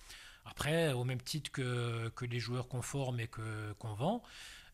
Après, 0.45 0.93
au 0.93 1.03
même 1.03 1.21
titre 1.21 1.51
que, 1.51 2.09
que 2.15 2.25
les 2.25 2.39
joueurs 2.39 2.69
qu'on 2.69 2.83
forme 2.83 3.19
et 3.19 3.27
qu'on 3.27 3.95
vend, 3.95 4.23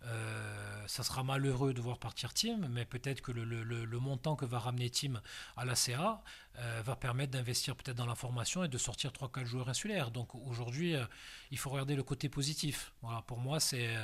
euh, 0.07 0.83
ça 0.87 1.03
sera 1.03 1.23
malheureux 1.23 1.73
de 1.75 1.81
voir 1.81 1.99
partir 1.99 2.35
Tim, 2.35 2.69
mais 2.69 2.85
peut-être 2.85 3.21
que 3.21 3.31
le, 3.31 4.01
montant 4.01 4.35
que 4.37 4.45
va 4.45 4.59
ramener 4.59 4.91
Tim 4.91 5.21
à 5.57 5.65
la 5.65 5.75
CA 5.75 6.23
euh, 6.59 6.83
va 6.85 6.97
permettre 6.97 7.33
d'investir 7.33 7.77
peut-être 7.77 7.97
dans 7.97 8.07
la 8.07 8.17
formation 8.17 8.65
et 8.65 8.69
de 8.69 8.79
sortir 8.79 9.11
3-4 9.13 9.45
joueurs 9.45 9.69
insulaires. 9.69 10.11
Donc 10.11 10.35
aujourd'hui, 10.35 10.97
euh, 10.97 11.05
il 11.51 11.59
faut 11.59 11.71
regarder 11.71 11.95
le 11.95 12.03
côté 12.03 12.29
positif. 12.29 12.93
Pour 13.27 13.39
moi, 13.39 13.61
c'est 13.61 13.95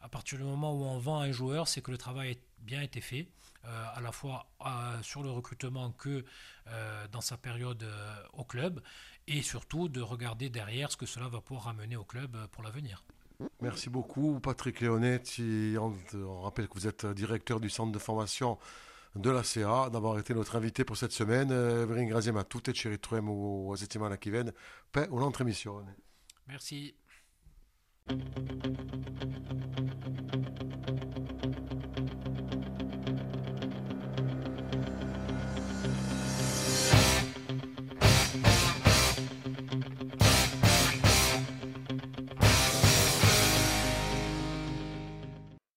à 0.00 0.08
partir 0.08 0.38
du 0.38 0.44
moment 0.44 0.72
où 0.72 0.84
on 0.84 0.98
vend 0.98 1.20
un 1.20 1.32
joueur, 1.32 1.68
c'est 1.68 1.82
que 1.82 1.90
le 1.90 1.98
travail 1.98 2.32
a 2.32 2.34
bien 2.58 2.82
été 2.82 3.00
fait, 3.00 3.28
à 3.64 4.00
la 4.00 4.12
fois 4.12 4.46
sur 5.02 5.22
le 5.22 5.30
recrutement 5.30 5.92
que 5.92 6.24
dans 7.10 7.20
sa 7.20 7.36
période 7.36 7.86
au 8.32 8.44
club, 8.44 8.82
et 9.26 9.42
surtout 9.42 9.88
de 9.88 10.00
regarder 10.00 10.50
derrière 10.50 10.90
ce 10.90 10.96
que 10.96 11.06
cela 11.06 11.28
va 11.28 11.40
pouvoir 11.40 11.66
ramener 11.66 11.96
au 11.96 12.04
club 12.04 12.46
pour 12.48 12.62
l'avenir. 12.62 13.04
Merci 13.60 13.90
beaucoup, 13.90 14.40
Patrick 14.40 14.80
Léonetti. 14.80 15.76
On, 15.78 16.40
rappelle 16.42 16.68
que 16.68 16.74
vous 16.74 16.86
êtes 16.86 17.06
directeur 17.06 17.60
du 17.60 17.68
centre 17.68 17.92
de 17.92 17.98
formation 17.98 18.58
de 19.14 19.30
la 19.30 19.42
CA, 19.42 19.90
d'avoir 19.90 20.18
été 20.18 20.34
notre 20.34 20.56
invité 20.56 20.84
pour 20.84 20.96
cette 20.96 21.12
semaine. 21.12 21.48
Vi 21.86 21.92
ringraziamo 21.92 22.38
a 22.38 22.44
tutti 22.44 22.70
e 22.70 22.72
ci 22.72 22.88
ritroviamo 22.88 23.70
la 23.70 23.76
settimana 23.76 24.18
che 24.18 24.30
viene 24.30 24.52
per 24.90 25.10
un'altra 25.10 25.42
emissione. 25.42 25.96
Merci. 26.46 26.94